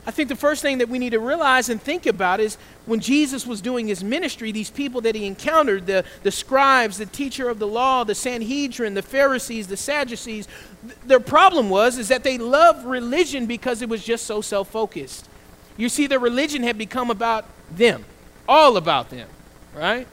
I 0.07 0.13
think 0.13 0.29
the 0.29 0.37
first 0.37 0.63
thing 0.63 0.79
that 0.79 0.89
we 0.89 1.01
need 1.01 1.11
to 1.11 1.19
realize 1.19 1.69
and 1.69 1.83
think 1.83 2.07
about 2.07 2.39
is 2.39 2.57
when 2.87 3.01
Jesus 3.01 3.47
was 3.47 3.61
doing 3.61 3.89
his 3.89 4.03
ministry, 4.03 4.53
these 4.53 4.71
people 4.71 5.01
that 5.01 5.17
he 5.17 5.27
encountered 5.27 5.87
the, 5.87 6.05
the 6.23 6.31
scribes, 6.31 6.99
the 6.99 7.07
teacher 7.07 7.49
of 7.49 7.59
the 7.59 7.67
law, 7.67 8.05
the 8.05 8.15
Sanhedrin, 8.15 8.95
the 8.95 9.03
Pharisees, 9.03 9.67
the 9.67 9.77
Sadducees 9.77 10.47
th- 10.83 10.95
their 11.05 11.21
problem 11.21 11.69
was 11.69 11.99
is 11.99 12.09
that 12.09 12.23
they 12.23 12.39
loved 12.39 12.85
religion 12.87 13.47
because 13.47 13.83
it 13.83 13.89
was 13.89 14.05
just 14.05 14.25
so 14.25 14.41
self 14.41 14.69
focused. 14.71 15.29
You 15.77 15.89
see, 15.89 16.07
their 16.07 16.21
religion 16.21 16.63
had 16.63 16.79
become 16.79 17.11
about 17.11 17.45
them, 17.71 18.05
all 18.49 18.77
about 18.77 19.11
them, 19.11 19.29
right? 19.75 20.07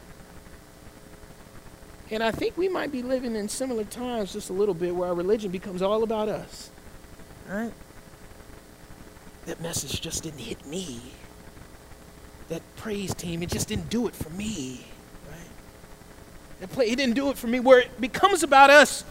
And 2.11 2.23
I 2.23 2.31
think 2.31 2.57
we 2.57 2.67
might 2.67 2.91
be 2.91 3.03
living 3.03 3.35
in 3.35 3.47
similar 3.47 3.83
times 3.83 4.33
just 4.33 4.49
a 4.49 4.53
little 4.53 4.73
bit 4.73 4.95
where 4.95 5.09
our 5.09 5.15
religion 5.15 5.51
becomes 5.51 5.81
all 5.81 6.03
about 6.03 6.27
us. 6.27 6.71
Right? 7.47 7.71
That 9.45 9.61
message 9.61 10.01
just 10.01 10.23
didn't 10.23 10.39
hit 10.39 10.65
me. 10.65 11.01
That 12.49 12.61
praise 12.77 13.13
team, 13.13 13.43
it 13.43 13.49
just 13.49 13.67
didn't 13.67 13.89
do 13.89 14.07
it 14.07 14.15
for 14.15 14.29
me. 14.31 14.85
Right? 15.29 15.47
That 16.61 16.71
play, 16.71 16.89
it 16.89 16.95
didn't 16.95 17.15
do 17.15 17.29
it 17.29 17.37
for 17.37 17.47
me, 17.47 17.59
where 17.59 17.79
it 17.79 18.01
becomes 18.01 18.41
about 18.41 18.71
us 18.71 19.03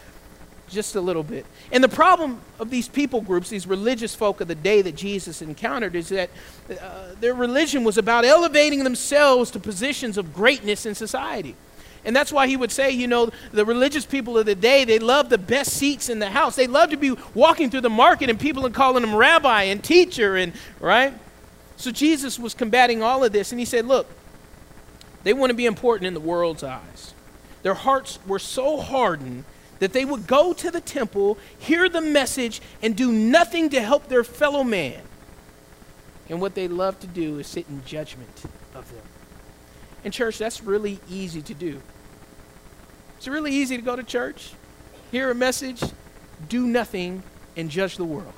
just 0.67 0.95
a 0.95 1.01
little 1.01 1.23
bit. 1.23 1.45
And 1.71 1.83
the 1.83 1.89
problem 1.89 2.41
of 2.59 2.69
these 2.69 2.87
people 2.87 3.21
groups, 3.21 3.49
these 3.49 3.65
religious 3.65 4.13
folk 4.13 4.41
of 4.41 4.47
the 4.47 4.55
day 4.55 4.81
that 4.81 4.95
Jesus 4.95 5.41
encountered, 5.41 5.95
is 5.95 6.09
that 6.09 6.29
uh, 6.69 7.07
their 7.19 7.33
religion 7.33 7.83
was 7.83 7.97
about 7.97 8.25
elevating 8.25 8.83
themselves 8.83 9.51
to 9.51 9.59
positions 9.59 10.17
of 10.17 10.33
greatness 10.33 10.85
in 10.85 10.95
society. 10.95 11.55
And 12.05 12.15
that's 12.15 12.31
why 12.31 12.47
he 12.47 12.55
would 12.55 12.71
say, 12.71 12.91
you 12.91 13.07
know, 13.07 13.29
the 13.51 13.65
religious 13.65 14.05
people 14.05 14.37
of 14.37 14.45
the 14.45 14.55
day, 14.55 14.85
they 14.85 14.99
love 14.99 15.29
the 15.29 15.37
best 15.37 15.73
seats 15.73 16.09
in 16.09 16.19
the 16.19 16.29
house. 16.29 16.55
They 16.55 16.67
love 16.67 16.91
to 16.91 16.97
be 16.97 17.15
walking 17.33 17.69
through 17.69 17.81
the 17.81 17.89
market 17.89 18.29
and 18.29 18.39
people 18.39 18.65
are 18.65 18.71
calling 18.71 19.01
them 19.01 19.15
rabbi 19.15 19.63
and 19.63 19.83
teacher 19.83 20.35
and 20.35 20.53
right? 20.79 21.13
So 21.75 21.91
Jesus 21.91 22.39
was 22.39 22.53
combating 22.53 23.03
all 23.03 23.23
of 23.23 23.31
this 23.31 23.51
and 23.51 23.59
he 23.59 23.65
said, 23.65 23.85
look, 23.85 24.07
they 25.23 25.33
want 25.33 25.49
to 25.49 25.55
be 25.55 25.65
important 25.65 26.07
in 26.07 26.13
the 26.13 26.19
world's 26.19 26.63
eyes. 26.63 27.13
Their 27.63 27.73
hearts 27.73 28.19
were 28.25 28.39
so 28.39 28.79
hardened 28.79 29.43
that 29.79 29.93
they 29.93 30.05
would 30.05 30.27
go 30.27 30.53
to 30.53 30.71
the 30.71 30.81
temple, 30.81 31.37
hear 31.57 31.89
the 31.89 32.01
message, 32.01 32.61
and 32.81 32.95
do 32.95 33.11
nothing 33.11 33.69
to 33.69 33.81
help 33.81 34.07
their 34.07 34.23
fellow 34.23 34.63
man. 34.63 35.01
And 36.29 36.39
what 36.39 36.55
they 36.55 36.67
love 36.67 36.99
to 37.01 37.07
do 37.07 37.39
is 37.39 37.47
sit 37.47 37.65
in 37.69 37.83
judgment 37.85 38.43
of 38.75 38.89
them. 38.91 39.03
And, 40.03 40.13
church, 40.13 40.37
that's 40.37 40.63
really 40.63 40.99
easy 41.09 41.41
to 41.41 41.53
do. 41.53 41.81
It's 43.17 43.27
really 43.27 43.51
easy 43.51 43.75
to 43.75 43.81
go 43.81 43.95
to 43.95 44.03
church, 44.03 44.53
hear 45.11 45.29
a 45.29 45.35
message, 45.35 45.83
do 46.47 46.65
nothing, 46.65 47.23
and 47.57 47.69
judge 47.69 47.97
the 47.97 48.05
world. 48.05 48.33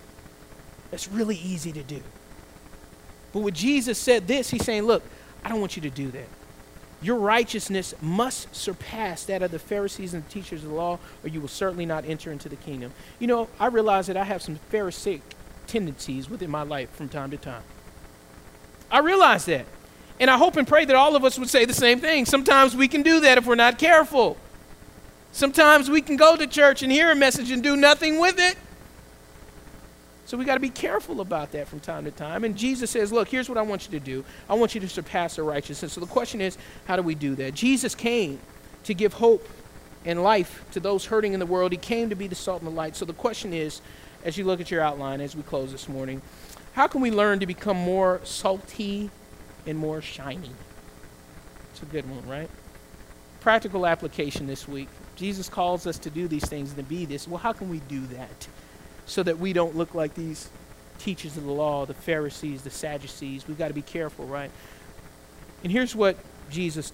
That's 0.90 1.08
really 1.08 1.38
easy 1.38 1.72
to 1.72 1.84
do. 1.84 2.02
But 3.32 3.42
when 3.42 3.54
Jesus 3.54 3.98
said 3.98 4.28
this, 4.28 4.50
he's 4.50 4.66
saying, 4.66 4.84
Look, 4.84 5.04
I 5.44 5.50
don't 5.50 5.60
want 5.60 5.76
you 5.76 5.82
to 5.84 5.90
do 5.90 6.10
that. 6.12 6.28
Your 7.02 7.18
righteousness 7.18 7.96
must 8.02 8.54
surpass 8.56 9.24
that 9.26 9.42
of 9.42 9.50
the 9.50 9.58
Pharisees 9.58 10.14
and 10.14 10.24
the 10.24 10.30
teachers 10.30 10.64
of 10.64 10.70
the 10.70 10.76
law, 10.76 11.00
or 11.24 11.30
you 11.30 11.42
will 11.42 11.48
certainly 11.48 11.86
not 11.86 12.06
enter 12.06 12.32
into 12.32 12.48
the 12.48 12.56
kingdom. 12.56 12.92
You 13.18 13.28
know, 13.28 13.48
I 13.60 13.68
realize 13.68 14.08
that 14.08 14.18
I 14.18 14.24
have 14.24 14.42
some 14.42 14.58
Pharisaic 14.70 15.22
tendencies 15.66 16.30
within 16.30 16.52
my 16.52 16.62
life 16.62 16.92
from 16.92 17.10
time 17.10 17.32
to 17.32 17.38
time. 17.38 17.64
I 18.92 19.00
realize 19.00 19.46
that. 19.46 19.66
And 20.22 20.30
I 20.30 20.38
hope 20.38 20.56
and 20.56 20.68
pray 20.68 20.86
that 20.86 20.96
all 20.96 21.16
of 21.16 21.26
us 21.26 21.40
would 21.40 21.50
say 21.50 21.66
the 21.66 21.74
same 21.74 22.00
thing. 22.00 22.26
Sometimes 22.26 22.76
we 22.76 22.88
can 22.88 23.02
do 23.02 23.22
that 23.22 23.40
if 23.40 23.48
we're 23.48 23.56
not 23.56 23.80
careful. 23.80 24.38
Sometimes 25.32 25.90
we 25.90 26.00
can 26.00 26.16
go 26.16 26.38
to 26.38 26.46
church 26.46 26.84
and 26.84 26.92
hear 26.92 27.12
a 27.12 27.16
message 27.16 27.50
and 27.50 27.64
do 27.64 27.76
nothing 27.76 28.20
with 28.20 28.40
it. 28.40 28.56
So 30.28 30.38
we 30.38 30.46
got 30.46 30.54
to 30.54 30.60
be 30.60 30.70
careful 30.70 31.22
about 31.22 31.54
that 31.54 31.68
from 31.68 31.80
time 31.80 32.06
to 32.06 32.12
time. 32.12 32.44
And 32.44 32.56
Jesus 32.56 32.92
says, 32.92 33.12
Look, 33.12 33.30
here's 33.30 33.50
what 33.50 33.58
I 33.58 33.64
want 33.64 33.88
you 33.92 34.00
to 34.00 34.06
do 34.06 34.24
I 34.48 34.54
want 34.54 34.76
you 34.76 34.82
to 34.82 34.88
surpass 34.88 35.38
the 35.38 35.44
righteousness. 35.44 35.94
So 35.94 36.00
the 36.00 36.06
question 36.06 36.40
is, 36.40 36.56
how 36.86 36.96
do 36.96 37.02
we 37.02 37.16
do 37.16 37.34
that? 37.36 37.56
Jesus 37.56 37.96
came 37.96 38.40
to 38.84 38.94
give 38.94 39.14
hope 39.14 39.50
and 40.06 40.22
life 40.22 40.64
to 40.74 40.80
those 40.80 41.08
hurting 41.08 41.34
in 41.34 41.40
the 41.40 41.48
world. 41.48 41.72
He 41.72 41.80
came 41.80 42.10
to 42.10 42.16
be 42.16 42.28
the 42.28 42.36
salt 42.36 42.62
and 42.62 42.72
the 42.72 42.76
light. 42.76 42.96
So 42.96 43.06
the 43.06 43.14
question 43.14 43.54
is, 43.54 43.82
as 44.24 44.38
you 44.38 44.46
look 44.46 44.62
at 44.62 44.70
your 44.70 44.82
outline 44.82 45.20
as 45.20 45.36
we 45.36 45.42
close 45.42 45.72
this 45.72 45.90
morning, 45.90 46.22
how 46.74 46.86
can 46.86 47.02
we 47.02 47.10
learn 47.10 47.40
to 47.40 47.48
become 47.48 47.76
more 47.76 48.22
salty 48.24 49.10
and 49.66 49.78
more 49.78 50.02
shiny. 50.02 50.52
It's 51.72 51.82
a 51.82 51.86
good 51.86 52.10
one, 52.10 52.28
right? 52.28 52.50
Practical 53.40 53.86
application 53.86 54.48
this 54.48 54.68
week. 54.68 54.88
Jesus 55.16 55.50
calls 55.50 55.88
us 55.88 55.98
to 56.00 56.10
do 56.10 56.28
these 56.28 56.48
things 56.48 56.70
and 56.70 56.78
to 56.78 56.84
be 56.84 57.06
this. 57.06 57.28
Well, 57.28 57.38
how 57.38 57.54
can 57.54 57.70
we 57.70 57.80
do 57.82 58.06
that 58.08 58.48
so 59.06 59.24
that 59.24 59.40
we 59.40 59.54
don't 59.54 59.76
look 59.76 59.96
like 59.96 60.14
these 60.14 60.50
teachers 61.00 61.38
of 61.38 61.44
the 61.44 61.52
law, 61.52 61.86
the 61.86 61.94
Pharisees, 61.94 62.62
the 62.64 62.70
Sadducees? 62.70 63.48
We've 63.48 63.58
got 63.58 63.70
to 63.70 63.74
be 63.74 63.82
careful, 63.82 64.26
right? 64.26 64.52
And 65.64 65.72
here's 65.72 65.96
what 65.96 66.18
Jesus 66.50 66.92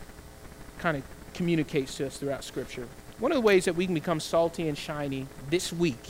kind 0.79 0.97
of 0.97 1.03
communicates 1.33 1.95
to 1.97 2.07
us 2.07 2.17
throughout 2.17 2.43
Scripture. 2.43 2.87
One 3.19 3.31
of 3.31 3.35
the 3.35 3.41
ways 3.41 3.65
that 3.65 3.75
we 3.75 3.85
can 3.85 3.95
become 3.95 4.19
salty 4.19 4.67
and 4.67 4.77
shiny 4.77 5.27
this 5.49 5.73
week, 5.73 6.03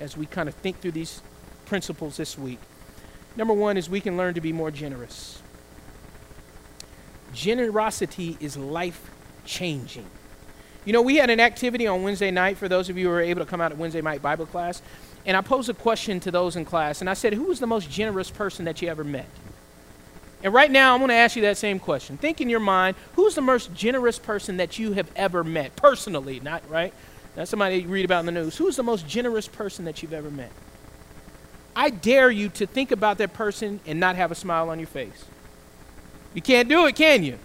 as 0.00 0.16
we 0.16 0.26
kind 0.26 0.48
of 0.48 0.54
think 0.54 0.80
through 0.80 0.92
these 0.92 1.20
principles 1.66 2.16
this 2.16 2.38
week, 2.38 2.58
number 3.36 3.52
one 3.54 3.76
is 3.76 3.90
we 3.90 4.00
can 4.00 4.16
learn 4.16 4.34
to 4.34 4.40
be 4.40 4.52
more 4.52 4.70
generous. 4.70 5.42
Generosity 7.36 8.38
is 8.40 8.56
life 8.56 9.10
changing. 9.44 10.06
You 10.86 10.94
know, 10.94 11.02
we 11.02 11.16
had 11.16 11.28
an 11.28 11.38
activity 11.38 11.86
on 11.86 12.02
Wednesday 12.02 12.30
night 12.30 12.56
for 12.56 12.66
those 12.66 12.88
of 12.88 12.96
you 12.96 13.04
who 13.06 13.10
were 13.10 13.20
able 13.20 13.44
to 13.44 13.50
come 13.50 13.60
out 13.60 13.72
at 13.72 13.78
Wednesday 13.78 14.00
night 14.00 14.22
Bible 14.22 14.46
class. 14.46 14.80
And 15.26 15.36
I 15.36 15.42
posed 15.42 15.68
a 15.68 15.74
question 15.74 16.18
to 16.20 16.30
those 16.30 16.56
in 16.56 16.64
class, 16.64 17.00
and 17.02 17.10
I 17.10 17.14
said, 17.14 17.34
Who 17.34 17.44
was 17.44 17.60
the 17.60 17.66
most 17.66 17.90
generous 17.90 18.30
person 18.30 18.64
that 18.64 18.80
you 18.80 18.88
ever 18.88 19.04
met? 19.04 19.28
And 20.42 20.54
right 20.54 20.70
now, 20.70 20.94
I'm 20.94 21.00
going 21.00 21.10
to 21.10 21.14
ask 21.14 21.36
you 21.36 21.42
that 21.42 21.58
same 21.58 21.78
question. 21.78 22.16
Think 22.16 22.40
in 22.40 22.48
your 22.48 22.60
mind, 22.60 22.96
who's 23.14 23.34
the 23.34 23.42
most 23.42 23.74
generous 23.74 24.18
person 24.18 24.56
that 24.56 24.78
you 24.78 24.92
have 24.92 25.10
ever 25.14 25.44
met? 25.44 25.76
Personally, 25.76 26.40
not 26.40 26.62
right? 26.70 26.94
Not 27.36 27.48
somebody 27.48 27.76
you 27.76 27.88
read 27.88 28.04
about 28.06 28.20
in 28.20 28.26
the 28.26 28.32
news. 28.32 28.56
Who's 28.56 28.76
the 28.76 28.82
most 28.82 29.06
generous 29.06 29.46
person 29.46 29.84
that 29.84 30.02
you've 30.02 30.14
ever 30.14 30.30
met? 30.30 30.52
I 31.74 31.90
dare 31.90 32.30
you 32.30 32.48
to 32.50 32.66
think 32.66 32.92
about 32.92 33.18
that 33.18 33.34
person 33.34 33.80
and 33.84 34.00
not 34.00 34.16
have 34.16 34.30
a 34.30 34.34
smile 34.34 34.70
on 34.70 34.78
your 34.78 34.88
face. 34.88 35.24
You 36.34 36.42
can't 36.42 36.68
do 36.68 36.86
it, 36.86 36.96
can 36.96 37.24
you? 37.24 37.38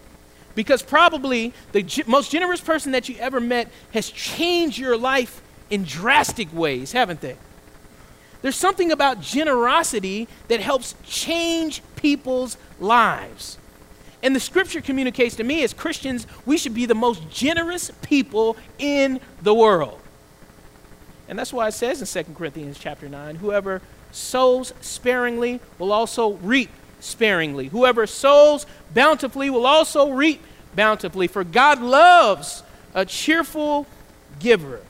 Because 0.55 0.81
probably 0.81 1.53
the 1.71 1.83
g- 1.83 2.03
most 2.07 2.31
generous 2.31 2.61
person 2.61 2.91
that 2.91 3.07
you 3.07 3.15
ever 3.19 3.39
met 3.39 3.71
has 3.93 4.09
changed 4.09 4.77
your 4.77 4.97
life 4.97 5.41
in 5.69 5.83
drastic 5.85 6.53
ways, 6.53 6.91
haven't 6.91 7.21
they? 7.21 7.37
There's 8.41 8.55
something 8.55 8.91
about 8.91 9.21
generosity 9.21 10.27
that 10.47 10.59
helps 10.59 10.95
change 11.05 11.81
people's 11.95 12.57
lives. 12.79 13.57
And 14.23 14.35
the 14.35 14.39
scripture 14.39 14.81
communicates 14.81 15.35
to 15.37 15.43
me 15.43 15.63
as 15.63 15.73
Christians, 15.73 16.27
we 16.45 16.57
should 16.57 16.73
be 16.73 16.85
the 16.85 16.95
most 16.95 17.29
generous 17.29 17.91
people 18.01 18.57
in 18.77 19.19
the 19.41 19.53
world. 19.53 19.99
And 21.27 21.39
that's 21.39 21.53
why 21.53 21.67
it 21.67 21.73
says 21.73 22.01
in 22.15 22.25
2 22.25 22.33
Corinthians 22.33 22.77
chapter 22.77 23.07
9, 23.07 23.35
whoever 23.35 23.81
sows 24.11 24.73
sparingly 24.81 25.59
will 25.79 25.93
also 25.93 26.33
reap 26.33 26.69
sparingly. 27.01 27.67
Whoever 27.67 28.07
sows 28.07 28.65
bountifully 28.93 29.49
will 29.49 29.65
also 29.65 30.11
reap 30.11 30.41
bountifully. 30.75 31.27
For 31.27 31.43
God 31.43 31.81
loves 31.81 32.63
a 32.93 33.05
cheerful 33.05 33.87
giver. 34.39 34.81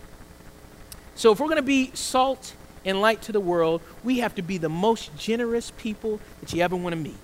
So 1.15 1.31
if 1.31 1.39
we're 1.39 1.47
going 1.47 1.57
to 1.57 1.63
be 1.63 1.91
salt 1.93 2.53
and 2.85 3.01
light 3.01 3.21
to 3.23 3.31
the 3.31 3.39
world, 3.39 3.81
we 4.03 4.19
have 4.19 4.35
to 4.35 4.41
be 4.41 4.57
the 4.57 4.69
most 4.69 5.15
generous 5.17 5.71
people 5.77 6.19
that 6.39 6.53
you 6.53 6.61
ever 6.61 6.75
want 6.75 6.93
to 6.93 7.01
meet. 7.01 7.15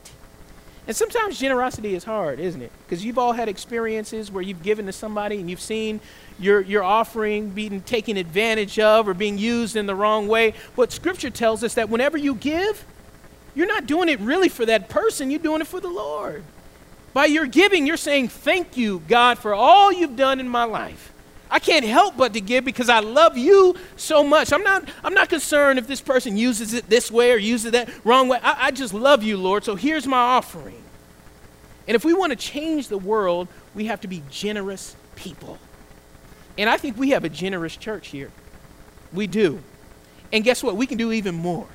And 0.88 0.96
sometimes 0.96 1.38
generosity 1.38 1.96
is 1.96 2.06
hard, 2.06 2.40
isn't 2.40 2.62
it? 2.62 2.72
Because 2.86 3.04
you've 3.04 3.18
all 3.18 3.34
had 3.34 3.50
experiences 3.50 4.32
where 4.32 4.42
you've 4.42 4.64
given 4.64 4.86
to 4.86 4.94
somebody 4.94 5.38
and 5.40 5.50
you've 5.50 5.60
seen 5.60 6.00
your, 6.40 6.62
your 6.62 6.82
offering 6.82 7.50
being 7.50 7.82
taken 7.82 8.16
advantage 8.16 8.80
of 8.80 9.06
or 9.08 9.14
being 9.14 9.38
used 9.38 9.76
in 9.76 9.86
the 9.86 9.96
wrong 9.96 10.30
way. 10.30 10.54
But 10.78 10.94
Scripture 10.94 11.30
tells 11.30 11.62
us 11.62 11.74
that 11.74 11.90
whenever 11.90 12.18
you 12.18 12.36
give, 12.36 12.86
you're 13.58 13.66
not 13.66 13.88
doing 13.88 14.08
it 14.08 14.20
really 14.20 14.50
for 14.50 14.68
that 14.68 14.88
person, 14.88 15.32
you're 15.32 15.40
doing 15.40 15.62
it 15.62 15.68
for 15.68 15.80
the 15.80 15.90
Lord. 15.90 16.44
By 17.12 17.26
your 17.26 17.48
giving, 17.48 17.88
you're 17.88 17.98
saying, 17.98 18.28
Thank 18.28 18.78
you, 18.78 19.02
God, 19.08 19.40
for 19.40 19.56
all 19.56 19.92
you've 19.92 20.16
done 20.16 20.40
in 20.40 20.48
my 20.48 20.64
life. 20.64 21.12
I 21.50 21.58
can't 21.58 21.84
help 21.84 22.16
but 22.16 22.34
to 22.34 22.42
give 22.42 22.66
because 22.66 22.88
I 22.88 23.00
love 23.00 23.36
you 23.36 23.76
so 23.96 24.24
much. 24.24 24.54
I'm 24.54 24.62
not, 24.62 24.88
I'm 25.04 25.16
not 25.16 25.30
concerned 25.30 25.80
if 25.80 25.88
this 25.88 26.02
person 26.02 26.38
uses 26.38 26.76
it 26.76 26.88
this 26.88 27.10
way 27.10 27.32
or 27.32 27.38
uses 27.38 27.66
it 27.66 27.72
that 27.72 27.90
wrong 28.06 28.28
way. 28.28 28.38
I, 28.44 28.68
I 28.68 28.72
just 28.72 28.94
love 28.94 29.24
you, 29.24 29.38
Lord, 29.38 29.64
so 29.64 29.76
here's 29.76 30.06
my 30.06 30.18
offering. 30.20 30.84
And 31.88 31.96
if 31.96 32.06
we 32.06 32.14
want 32.14 32.32
to 32.32 32.36
change 32.36 32.90
the 32.90 32.98
world, 33.00 33.48
we 33.74 33.86
have 33.86 34.02
to 34.02 34.08
be 34.08 34.22
generous 34.30 34.96
people. 35.16 35.58
And 36.60 36.70
I 36.70 36.78
think 36.78 36.96
we 36.96 37.10
have 37.10 37.24
a 37.24 37.30
generous 37.30 37.76
church 37.76 38.10
here. 38.10 38.30
We 39.12 39.26
do. 39.26 39.64
And 40.32 40.44
guess 40.44 40.62
what? 40.62 40.76
We 40.76 40.86
can 40.86 41.00
do 41.00 41.12
even 41.12 41.34
more. 41.34 41.68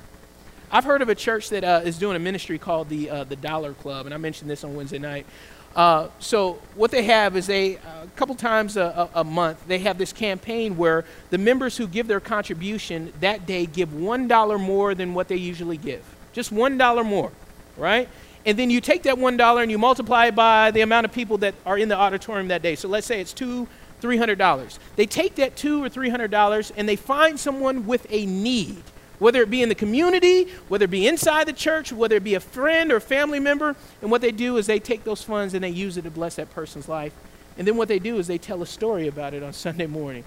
I've 0.73 0.85
heard 0.85 1.03
of 1.03 1.09
a 1.09 1.15
church 1.15 1.49
that 1.49 1.63
uh, 1.63 1.81
is 1.85 1.99
doing 1.99 2.15
a 2.15 2.19
ministry 2.19 2.57
called 2.57 2.89
the, 2.89 3.07
uh, 3.07 3.23
the 3.25 3.35
Dollar 3.35 3.73
Club, 3.73 4.07
and 4.07 4.13
I 4.13 4.17
mentioned 4.17 4.49
this 4.49 4.63
on 4.63 4.73
Wednesday 4.75 4.97
night. 4.97 5.27
Uh, 5.75 6.09
so 6.19 6.59
what 6.73 6.89
they 6.89 7.03
have 7.03 7.37
is 7.37 7.47
they 7.47 7.75
a 7.75 8.07
couple 8.15 8.33
times 8.33 8.75
a, 8.75 9.09
a, 9.13 9.21
a, 9.21 9.23
month 9.23 9.65
they 9.67 9.79
have 9.79 9.97
this 9.97 10.13
campaign 10.13 10.77
where 10.77 11.03
the 11.31 11.37
members 11.37 11.77
who 11.77 11.87
give 11.87 12.07
their 12.07 12.19
contribution 12.19 13.11
that 13.21 13.45
day 13.47 13.65
give 13.65 13.93
one 13.93 14.27
dollar 14.27 14.59
more 14.59 14.93
than 14.93 15.13
what 15.13 15.27
they 15.27 15.35
usually 15.35 15.77
give. 15.77 16.03
Just 16.31 16.51
one 16.51 16.77
dollar 16.77 17.03
more 17.03 17.31
right? 17.77 18.09
And 18.45 18.59
then 18.59 18.69
you 18.69 18.81
take 18.81 19.03
that 19.03 19.17
one 19.17 19.37
dollar 19.37 19.61
and 19.61 19.71
you 19.71 19.77
multiply 19.77 20.27
it 20.27 20.35
by 20.35 20.71
the 20.71 20.81
amount 20.81 21.05
of 21.05 21.13
people 21.13 21.37
that 21.39 21.55
are 21.65 21.77
in 21.77 21.89
the 21.89 21.97
auditorium 21.97 22.49
that 22.49 22.61
day. 22.61 22.75
So 22.75 22.87
let's 22.87 23.07
say 23.07 23.21
it's 23.21 23.33
two 23.33 23.67
three 24.01 24.17
hundred 24.17 24.37
dollars. 24.37 24.79
They 24.95 25.05
take 25.05 25.35
that 25.35 25.55
two 25.55 25.83
or 25.83 25.89
three 25.89 26.09
hundred 26.09 26.31
dollars 26.31 26.71
and 26.75 26.87
they 26.87 26.95
find 26.95 27.39
someone 27.39 27.85
with 27.85 28.05
a 28.09 28.25
need 28.25 28.83
whether 29.23 29.41
it 29.41 29.49
be 29.49 29.63
in 29.63 29.69
the 29.69 29.75
community, 29.75 30.51
whether 30.67 30.83
it 30.83 30.91
be 30.91 31.07
inside 31.07 31.47
the 31.47 31.53
church, 31.53 31.93
whether 31.93 32.17
it 32.17 32.25
be 32.25 32.35
a 32.35 32.41
friend 32.41 32.91
or 32.91 32.99
family 32.99 33.39
member. 33.39 33.73
And 34.01 34.11
what 34.11 34.19
they 34.19 34.33
do 34.33 34.57
is 34.57 34.67
they 34.67 34.79
take 34.79 35.05
those 35.05 35.23
funds 35.23 35.53
and 35.53 35.63
they 35.63 35.69
use 35.69 35.95
it 35.95 36.01
to 36.01 36.11
bless 36.11 36.35
that 36.35 36.49
person's 36.51 36.89
life. 36.89 37.13
And 37.57 37.65
then 37.65 37.77
what 37.77 37.87
they 37.87 37.99
do 37.99 38.17
is 38.17 38.27
they 38.27 38.37
tell 38.37 38.61
a 38.61 38.65
story 38.65 39.07
about 39.07 39.33
it 39.33 39.41
on 39.41 39.53
Sunday 39.53 39.87
morning. 39.87 40.25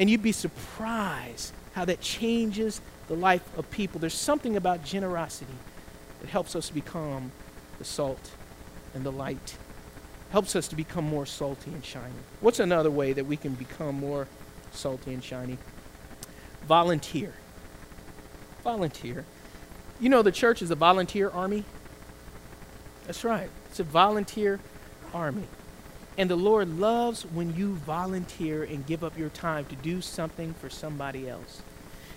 And 0.00 0.10
you'd 0.10 0.22
be 0.22 0.32
surprised 0.32 1.52
how 1.74 1.84
that 1.84 2.00
changes 2.00 2.80
the 3.06 3.14
life 3.14 3.56
of 3.56 3.70
people. 3.70 4.00
There's 4.00 4.14
something 4.14 4.56
about 4.56 4.84
generosity 4.84 5.54
that 6.20 6.28
helps 6.28 6.56
us 6.56 6.70
become 6.70 7.30
the 7.78 7.84
salt 7.84 8.32
and 8.94 9.04
the 9.04 9.12
light, 9.12 9.56
helps 10.32 10.56
us 10.56 10.66
to 10.68 10.74
become 10.74 11.04
more 11.04 11.24
salty 11.24 11.70
and 11.70 11.84
shiny. 11.84 12.14
What's 12.40 12.58
another 12.58 12.90
way 12.90 13.12
that 13.12 13.26
we 13.26 13.36
can 13.36 13.54
become 13.54 13.94
more 13.94 14.26
salty 14.72 15.14
and 15.14 15.22
shiny? 15.22 15.58
Volunteer 16.66 17.32
volunteer. 18.68 19.24
You 19.98 20.10
know, 20.10 20.20
the 20.20 20.30
church 20.30 20.60
is 20.60 20.70
a 20.70 20.74
volunteer 20.74 21.30
army. 21.30 21.64
That's 23.06 23.24
right, 23.24 23.48
it's 23.70 23.80
a 23.80 23.84
volunteer 23.84 24.60
army. 25.14 25.48
And 26.18 26.28
the 26.28 26.36
Lord 26.36 26.78
loves 26.78 27.22
when 27.22 27.56
you 27.56 27.76
volunteer 27.76 28.64
and 28.64 28.84
give 28.86 29.02
up 29.02 29.16
your 29.16 29.30
time 29.30 29.64
to 29.66 29.76
do 29.76 30.02
something 30.02 30.52
for 30.52 30.68
somebody 30.68 31.26
else. 31.28 31.62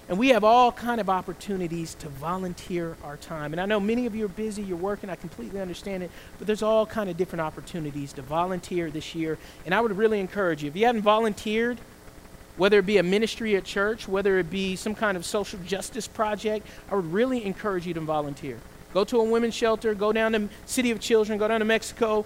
And 0.10 0.18
we 0.18 0.30
have 0.30 0.44
all 0.44 0.74
kind 0.74 1.00
of 1.00 1.10
opportunities 1.10 1.94
to 1.96 2.10
volunteer 2.10 2.98
our 3.02 3.16
time. 3.16 3.54
And 3.54 3.62
I 3.62 3.66
know 3.66 3.80
many 3.80 4.06
of 4.06 4.14
you 4.14 4.26
are 4.26 4.36
busy, 4.46 4.62
you're 4.62 4.76
working, 4.76 5.10
I 5.10 5.16
completely 5.16 5.62
understand 5.62 6.04
it, 6.04 6.12
but 6.38 6.48
there's 6.48 6.64
all 6.64 6.86
kind 6.86 7.10
of 7.10 7.16
different 7.16 7.42
opportunities 7.42 8.12
to 8.14 8.22
volunteer 8.22 8.92
this 8.92 9.16
year. 9.16 9.38
And 9.66 9.74
I 9.74 9.80
would 9.80 9.96
really 9.96 10.20
encourage 10.20 10.64
you, 10.64 10.68
if 10.68 10.76
you 10.76 10.86
haven't 10.86 11.04
volunteered, 11.04 11.80
whether 12.58 12.80
it 12.80 12.86
be 12.86 12.98
a 12.98 13.04
ministry 13.04 13.56
at 13.56 13.64
church, 13.64 14.08
whether 14.08 14.38
it 14.40 14.50
be 14.50 14.76
some 14.76 14.96
kind 14.96 15.18
of 15.18 15.26
social 15.26 15.60
justice 15.66 16.08
project, 16.08 16.68
I 16.92 16.96
would 16.96 17.12
really 17.12 17.46
encourage 17.46 17.88
you 17.88 17.94
to 17.94 18.02
volunteer. 18.02 18.60
Go 18.94 19.04
to 19.06 19.20
a 19.20 19.24
women's 19.24 19.56
shelter, 19.56 19.94
go 19.94 20.12
down 20.12 20.34
to 20.34 20.50
City 20.66 20.92
of 20.92 21.00
Children, 21.00 21.40
go 21.40 21.48
down 21.48 21.60
to 21.60 21.66
Mexico, 21.66 22.26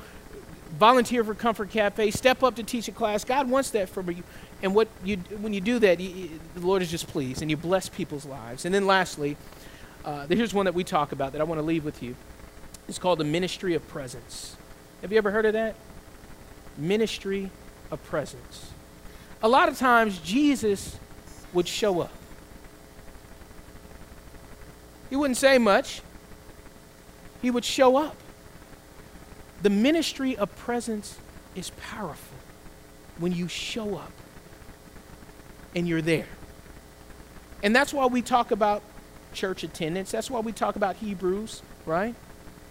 volunteer 0.79 1.23
for 1.23 1.35
Comfort 1.35 1.69
Cafe, 1.69 2.09
step 2.11 2.41
up 2.43 2.55
to 2.55 2.63
teach 2.63 2.87
a 2.87 2.91
class. 2.91 3.23
God 3.23 3.49
wants 3.49 3.69
that 3.71 3.87
from 3.87 4.09
you. 4.09 4.23
And 4.63 4.73
what 4.73 4.87
you, 5.03 5.17
when 5.39 5.53
you 5.53 5.61
do 5.61 5.77
that, 5.79 5.99
you, 5.99 6.39
the 6.55 6.65
Lord 6.65 6.81
is 6.81 6.89
just 6.89 7.07
pleased 7.07 7.41
and 7.41 7.51
you 7.51 7.57
bless 7.57 7.87
people's 7.87 8.25
lives. 8.25 8.65
And 8.65 8.73
then 8.73 8.87
lastly, 8.87 9.37
uh, 10.03 10.25
here's 10.27 10.53
one 10.53 10.65
that 10.65 10.73
we 10.73 10.83
talk 10.83 11.11
about 11.11 11.33
that 11.33 11.41
I 11.41 11.43
want 11.43 11.59
to 11.59 11.65
leave 11.65 11.85
with 11.85 12.01
you. 12.01 12.15
It's 12.87 12.99
called 12.99 13.19
the 13.19 13.25
ministry 13.25 13.75
of 13.75 13.87
presence. 13.87 14.55
Have 15.01 15.11
you 15.11 15.17
ever 15.17 15.31
heard 15.31 15.45
of 15.45 15.53
that? 15.53 15.75
Ministry 16.77 17.51
of 17.91 18.03
presence 18.03 18.71
a 19.45 19.47
lot 19.47 19.69
of 19.69 19.77
times 19.77 20.17
Jesus 20.17 20.97
would 21.53 21.67
show 21.67 22.01
up. 22.01 22.11
He 25.11 25.15
wouldn't 25.15 25.37
say 25.37 25.59
much, 25.59 26.01
he 27.43 27.51
would 27.51 27.63
show 27.63 27.95
up. 27.95 28.17
The 29.61 29.69
ministry 29.69 30.35
of 30.35 30.53
presence 30.55 31.19
is 31.53 31.69
powerful 31.79 32.39
when 33.19 33.33
you 33.33 33.47
show 33.47 33.97
up 33.97 34.11
and 35.75 35.87
you're 35.87 36.01
there. 36.01 36.27
And 37.61 37.75
that's 37.75 37.93
why 37.93 38.07
we 38.07 38.23
talk 38.23 38.49
about 38.49 38.81
church 39.31 39.63
attendance. 39.63 40.09
That's 40.09 40.31
why 40.31 40.39
we 40.39 40.53
talk 40.53 40.75
about 40.75 40.95
Hebrews, 40.95 41.61
right? 41.85 42.15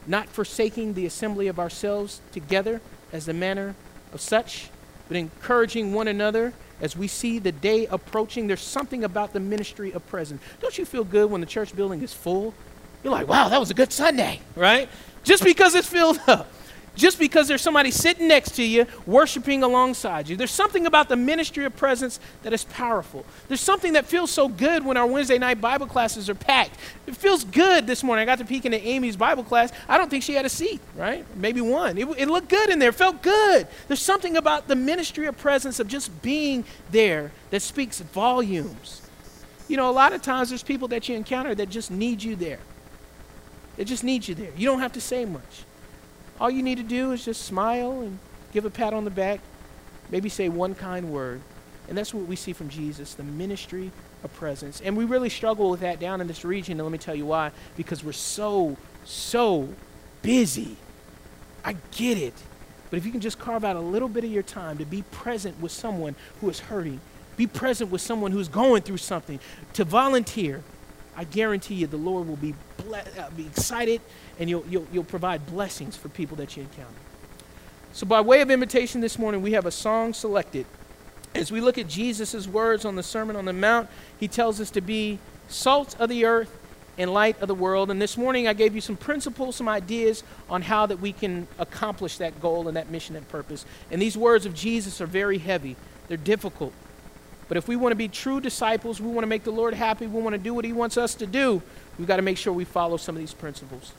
Not 0.09 0.29
forsaking 0.29 0.95
the 0.95 1.07
assembly 1.07 1.47
of 1.47 1.61
ourselves 1.61 2.21
together 2.33 2.81
as 3.13 3.27
the 3.27 3.33
manner 3.33 3.77
of 4.13 4.21
such, 4.21 4.71
but 5.07 5.17
encouraging 5.17 5.95
one 5.95 6.09
another 6.09 6.53
as 6.81 6.97
we 6.97 7.09
see 7.09 7.39
the 7.39 7.53
day 7.53 7.87
approaching, 7.87 8.47
there's 8.47 8.61
something 8.61 9.05
about 9.05 9.33
the 9.33 9.41
ministry 9.41 9.93
of 9.93 10.07
presence. 10.07 10.43
Don't 10.61 10.77
you 10.77 10.85
feel 10.85 11.05
good 11.05 11.31
when 11.31 11.41
the 11.41 11.47
church 11.47 11.75
building 11.75 12.03
is 12.03 12.13
full? 12.13 12.55
You're 13.03 13.13
like, 13.13 13.29
wow, 13.29 13.49
that 13.49 13.59
was 13.59 13.71
a 13.71 13.75
good 13.75 13.93
Sunday, 13.93 14.41
right? 14.57 14.89
Just 15.23 15.45
because 15.45 15.75
it's 15.75 15.89
filled 15.89 16.21
up. 16.27 16.51
Just 16.97 17.19
because 17.19 17.49
there's 17.49 17.63
somebody 17.63 17.91
sitting 17.91 18.29
next 18.29 18.53
to 18.53 18.63
you, 18.63 18.87
worshiping 19.05 19.65
alongside 19.65 20.29
you. 20.29 20.37
There's 20.37 20.53
something 20.53 20.87
about 20.87 21.09
the 21.09 21.17
ministry 21.17 21.65
of 21.65 21.75
presence 21.75 22.21
that 22.43 22.53
is 22.53 22.65
powerful. 22.65 23.25
There's 23.49 23.61
something 23.61 23.95
that 23.95 24.07
feels 24.07 24.31
so 24.31 24.49
good 24.49 24.85
when 24.85 24.97
our 24.97 25.07
Wednesday 25.07 25.39
night 25.39 25.61
Bible 25.61 25.87
classes 25.87 26.31
are 26.31 26.37
packed. 26.37 26.79
It 27.09 27.17
feels 27.17 27.43
good 27.43 27.89
this 27.89 28.05
morning. 28.05 28.23
I 28.23 28.27
got 28.27 28.39
to 28.39 28.45
peek 28.45 28.65
into 28.65 28.81
Amy's 28.81 29.17
Bible 29.17 29.43
class. 29.43 29.73
I 29.89 29.99
don't 29.99 30.09
think 30.09 30.23
she 30.23 30.35
had 30.35 30.45
a 30.45 30.49
seat, 30.49 30.81
right? 30.95 31.27
Maybe 31.37 31.61
one. 31.61 31.99
It, 31.99 32.07
it 32.17 32.29
looked 32.29 32.49
good 32.49 32.71
in 32.71 32.79
there, 32.79 32.91
it 32.91 32.95
felt 32.95 33.23
good. 33.23 33.67
There's 33.89 34.03
something 34.03 34.37
about 34.37 34.69
the 34.69 34.77
ministry 34.77 35.27
of 35.27 35.37
presence 35.37 35.81
of 35.81 35.89
just 35.89 36.23
being 36.23 36.65
there 36.93 37.33
that 37.51 37.63
speaks 37.63 38.01
volumes. 38.01 39.03
You 39.67 39.77
know, 39.77 39.91
a 39.91 39.93
lot 39.93 40.13
of 40.13 40.23
times 40.23 40.51
there's 40.51 40.63
people 40.63 40.89
that 40.89 41.09
you 41.09 41.17
encounter 41.17 41.55
that 41.57 41.71
just 41.71 41.91
need 41.91 42.23
you 42.23 42.37
there. 42.37 42.61
They 43.77 43.85
just 43.85 44.05
need 44.05 44.29
you 44.29 44.35
there. 44.37 44.53
You 44.57 44.67
don't 44.69 44.81
have 44.81 44.93
to 44.93 45.01
say 45.01 45.25
much. 45.25 45.65
All 46.45 46.51
you 46.51 46.63
need 46.63 46.77
to 46.77 46.85
do 46.85 47.13
is 47.13 47.25
just 47.25 47.47
smile 47.47 48.03
and 48.03 48.19
give 48.53 48.67
a 48.67 48.71
pat 48.71 48.93
on 48.93 49.05
the 49.05 49.11
back, 49.11 49.41
maybe 50.11 50.29
say 50.29 50.51
one 50.51 50.75
kind 50.75 51.11
word. 51.11 51.41
And 51.89 51.97
that's 51.97 52.13
what 52.13 52.27
we 52.27 52.37
see 52.37 52.53
from 52.53 52.69
Jesus 52.69 53.15
the 53.15 53.23
ministry 53.23 53.91
of 54.23 54.31
presence. 54.35 54.83
And 54.83 54.95
we 54.95 55.07
really 55.07 55.31
struggle 55.31 55.71
with 55.71 55.81
that 55.81 56.01
down 56.01 56.21
in 56.21 56.27
this 56.27 56.45
region. 56.45 56.73
And 56.79 56.83
let 56.83 56.93
me 56.93 56.99
tell 56.99 57.15
you 57.15 57.25
why. 57.25 57.51
Because 57.79 58.05
we're 58.05 58.13
so, 58.13 58.77
so 59.07 59.71
busy. 60.21 60.77
I 61.65 61.77
get 61.93 62.19
it. 62.19 62.35
But 62.91 62.99
if 62.99 63.07
you 63.07 63.11
can 63.11 63.23
just 63.23 63.39
carve 63.39 63.65
out 63.65 63.77
a 63.77 63.81
little 63.81 64.11
bit 64.11 64.23
of 64.23 64.31
your 64.31 64.43
time 64.43 64.77
to 64.77 64.85
be 64.85 65.01
present 65.01 65.59
with 65.63 65.73
someone 65.73 66.15
who 66.43 66.51
is 66.51 66.61
hurting, 66.61 67.01
be 67.39 67.47
present 67.47 67.91
with 67.91 68.03
someone 68.03 68.33
who's 68.33 68.49
going 68.49 68.83
through 68.83 68.99
something, 68.99 69.41
to 69.73 69.85
volunteer, 69.85 70.63
I 71.17 71.25
guarantee 71.25 71.75
you 71.75 71.87
the 71.87 71.97
Lord 71.97 72.29
will 72.29 72.37
be, 72.37 72.55
ble- 72.79 72.95
uh, 72.95 73.31
be 73.37 73.47
excited 73.47 74.01
and 74.39 74.51
you'll, 74.51 74.65
you'll, 74.69 74.87
you'll 74.93 75.05
provide 75.05 75.47
blessings 75.47 75.97
for 75.97 76.09
people 76.09 76.37
that 76.39 76.57
you 76.57 76.63
encounter. 76.63 76.91
So, 77.93 78.07
by 78.07 78.21
way 78.21 78.41
of 78.41 78.51
invitation 78.51 79.01
this 79.01 79.19
morning, 79.19 79.41
we 79.41 79.53
have 79.53 79.67
a 79.67 79.71
song 79.71 80.15
selected. 80.15 80.67
As 81.35 81.53
we 81.53 81.61
look 81.61 81.79
at 81.79 81.87
Jesus' 81.87 82.49
words 82.49 82.85
on 82.85 82.97
the 82.97 83.03
Sermon 83.03 83.37
on 83.37 83.45
the 83.45 83.53
Mount, 83.53 83.89
he 84.19 84.27
tells 84.27 84.61
us 84.61 84.71
to 84.73 84.81
be 84.81 85.19
salt 85.49 85.95
of 86.01 86.09
the 86.09 86.25
earth 86.25 86.59
and 86.99 87.13
light 87.13 87.41
of 87.41 87.49
the 87.49 87.55
world. 87.55 87.91
And 87.91 88.01
this 88.01 88.17
morning 88.17 88.49
I 88.49 88.53
gave 88.53 88.75
you 88.75 88.81
some 88.81 88.97
principles, 88.97 89.57
some 89.57 89.69
ideas 89.69 90.23
on 90.49 90.63
how 90.63 90.87
that 90.87 91.01
we 91.01 91.13
can 91.13 91.47
accomplish 91.59 92.19
that 92.19 92.41
goal 92.41 92.69
and 92.69 92.77
that 92.77 92.91
mission 92.91 93.17
and 93.17 93.29
purpose. 93.29 93.65
And 93.91 94.01
these 94.01 94.17
words 94.17 94.47
of 94.47 94.55
Jesus 94.55 95.01
are 95.01 95.07
very 95.07 95.39
heavy. 95.39 95.77
They're 96.09 96.17
difficult. 96.17 96.73
But 97.55 97.59
if 97.59 97.69
we 97.69 97.77
want 97.77 97.93
to 97.93 97.97
be 97.97 98.09
true 98.09 98.41
disciples, 98.41 99.01
we 99.01 99.07
want 99.07 99.23
to 99.23 99.29
make 99.29 99.45
the 99.45 99.53
Lord 99.53 99.75
happy, 99.75 100.09
we 100.09 100.21
want 100.21 100.35
to 100.35 100.43
do 100.43 100.53
what 100.53 100.65
he 100.65 100.73
wants 100.73 100.97
us 100.97 101.15
to 101.15 101.25
do, 101.25 101.63
we've 101.97 102.09
got 102.09 102.17
to 102.17 102.23
make 102.23 102.37
sure 102.37 102.53
we 102.53 102.65
follow 102.65 102.97
some 102.97 103.15
of 103.15 103.21
these 103.21 103.33
principles. 103.33 103.93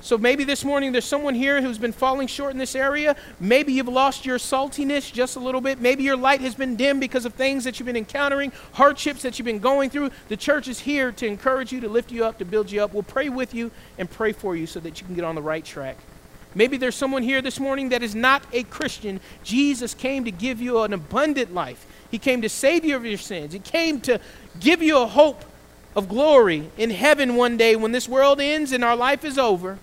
So 0.00 0.16
maybe 0.16 0.42
this 0.42 0.64
morning 0.64 0.90
there's 0.90 1.04
someone 1.04 1.34
here 1.34 1.60
who's 1.60 1.76
been 1.76 1.92
falling 1.92 2.28
short 2.28 2.52
in 2.52 2.58
this 2.58 2.74
area. 2.74 3.14
Maybe 3.38 3.74
you've 3.74 3.88
lost 3.88 4.24
your 4.24 4.38
saltiness 4.38 5.12
just 5.12 5.36
a 5.36 5.38
little 5.38 5.60
bit. 5.60 5.82
Maybe 5.82 6.02
your 6.02 6.16
light 6.16 6.40
has 6.40 6.54
been 6.54 6.76
dim 6.76 6.98
because 6.98 7.26
of 7.26 7.34
things 7.34 7.64
that 7.64 7.78
you've 7.78 7.84
been 7.84 7.94
encountering, 7.94 8.52
hardships 8.72 9.20
that 9.20 9.38
you've 9.38 9.44
been 9.44 9.58
going 9.58 9.90
through. 9.90 10.10
The 10.28 10.38
church 10.38 10.66
is 10.66 10.80
here 10.80 11.12
to 11.12 11.26
encourage 11.26 11.72
you, 11.72 11.80
to 11.80 11.88
lift 11.90 12.10
you 12.10 12.24
up, 12.24 12.38
to 12.38 12.46
build 12.46 12.70
you 12.70 12.82
up. 12.82 12.94
We'll 12.94 13.02
pray 13.02 13.28
with 13.28 13.52
you 13.52 13.70
and 13.98 14.10
pray 14.10 14.32
for 14.32 14.56
you 14.56 14.66
so 14.66 14.80
that 14.80 14.98
you 14.98 15.06
can 15.06 15.14
get 15.14 15.24
on 15.24 15.34
the 15.34 15.42
right 15.42 15.62
track. 15.62 15.98
Maybe 16.54 16.78
there's 16.78 16.94
someone 16.94 17.22
here 17.22 17.42
this 17.42 17.60
morning 17.60 17.90
that 17.90 18.02
is 18.02 18.14
not 18.14 18.44
a 18.52 18.62
Christian. 18.62 19.20
Jesus 19.42 19.92
came 19.92 20.24
to 20.24 20.30
give 20.30 20.62
you 20.62 20.80
an 20.80 20.94
abundant 20.94 21.52
life. 21.52 21.86
He 22.14 22.18
came 22.18 22.42
to 22.42 22.48
save 22.48 22.84
you 22.84 22.94
of 22.94 23.04
your 23.04 23.18
sins. 23.18 23.54
He 23.54 23.58
came 23.58 24.00
to 24.02 24.20
give 24.60 24.80
you 24.80 24.98
a 24.98 25.06
hope 25.08 25.44
of 25.96 26.08
glory 26.08 26.70
in 26.78 26.90
heaven 26.90 27.34
one 27.34 27.56
day 27.56 27.74
when 27.74 27.90
this 27.90 28.08
world 28.08 28.40
ends 28.40 28.70
and 28.70 28.84
our 28.84 28.94
life 28.94 29.24
is 29.24 29.36
over. 29.36 29.80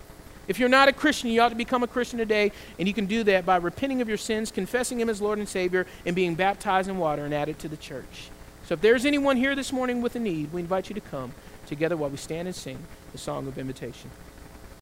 If 0.48 0.58
you're 0.58 0.70
not 0.70 0.88
a 0.88 0.94
Christian, 0.94 1.30
you 1.30 1.42
ought 1.42 1.50
to 1.50 1.56
become 1.56 1.84
a 1.84 1.88
Christian 1.88 2.20
today, 2.20 2.54
and 2.80 2.88
you 2.88 2.94
can 2.94 3.06
do 3.06 3.26
that 3.26 3.46
by 3.46 3.58
repenting 3.58 4.02
of 4.02 4.08
your 4.08 4.18
sins, 4.18 4.50
confessing 4.50 5.02
Him 5.02 5.10
as 5.10 5.22
Lord 5.22 5.40
and 5.40 5.50
Savior, 5.50 5.86
and 6.06 6.16
being 6.16 6.36
baptized 6.36 6.88
in 6.88 6.98
water 6.98 7.26
and 7.26 7.34
added 7.34 7.60
to 7.60 7.68
the 7.68 7.76
church. 7.76 8.30
So 8.66 8.76
if 8.76 8.80
there's 8.80 9.06
anyone 9.06 9.36
here 9.36 9.54
this 9.54 9.74
morning 9.74 10.02
with 10.02 10.16
a 10.16 10.20
need, 10.20 10.54
we 10.54 10.62
invite 10.62 10.88
you 10.88 10.96
to 10.96 11.02
come 11.02 11.34
together 11.66 11.98
while 11.98 12.12
we 12.12 12.16
stand 12.16 12.48
and 12.48 12.56
sing 12.56 12.80
the 13.12 13.18
song 13.18 13.46
of 13.46 13.58
invitation. 13.58 14.10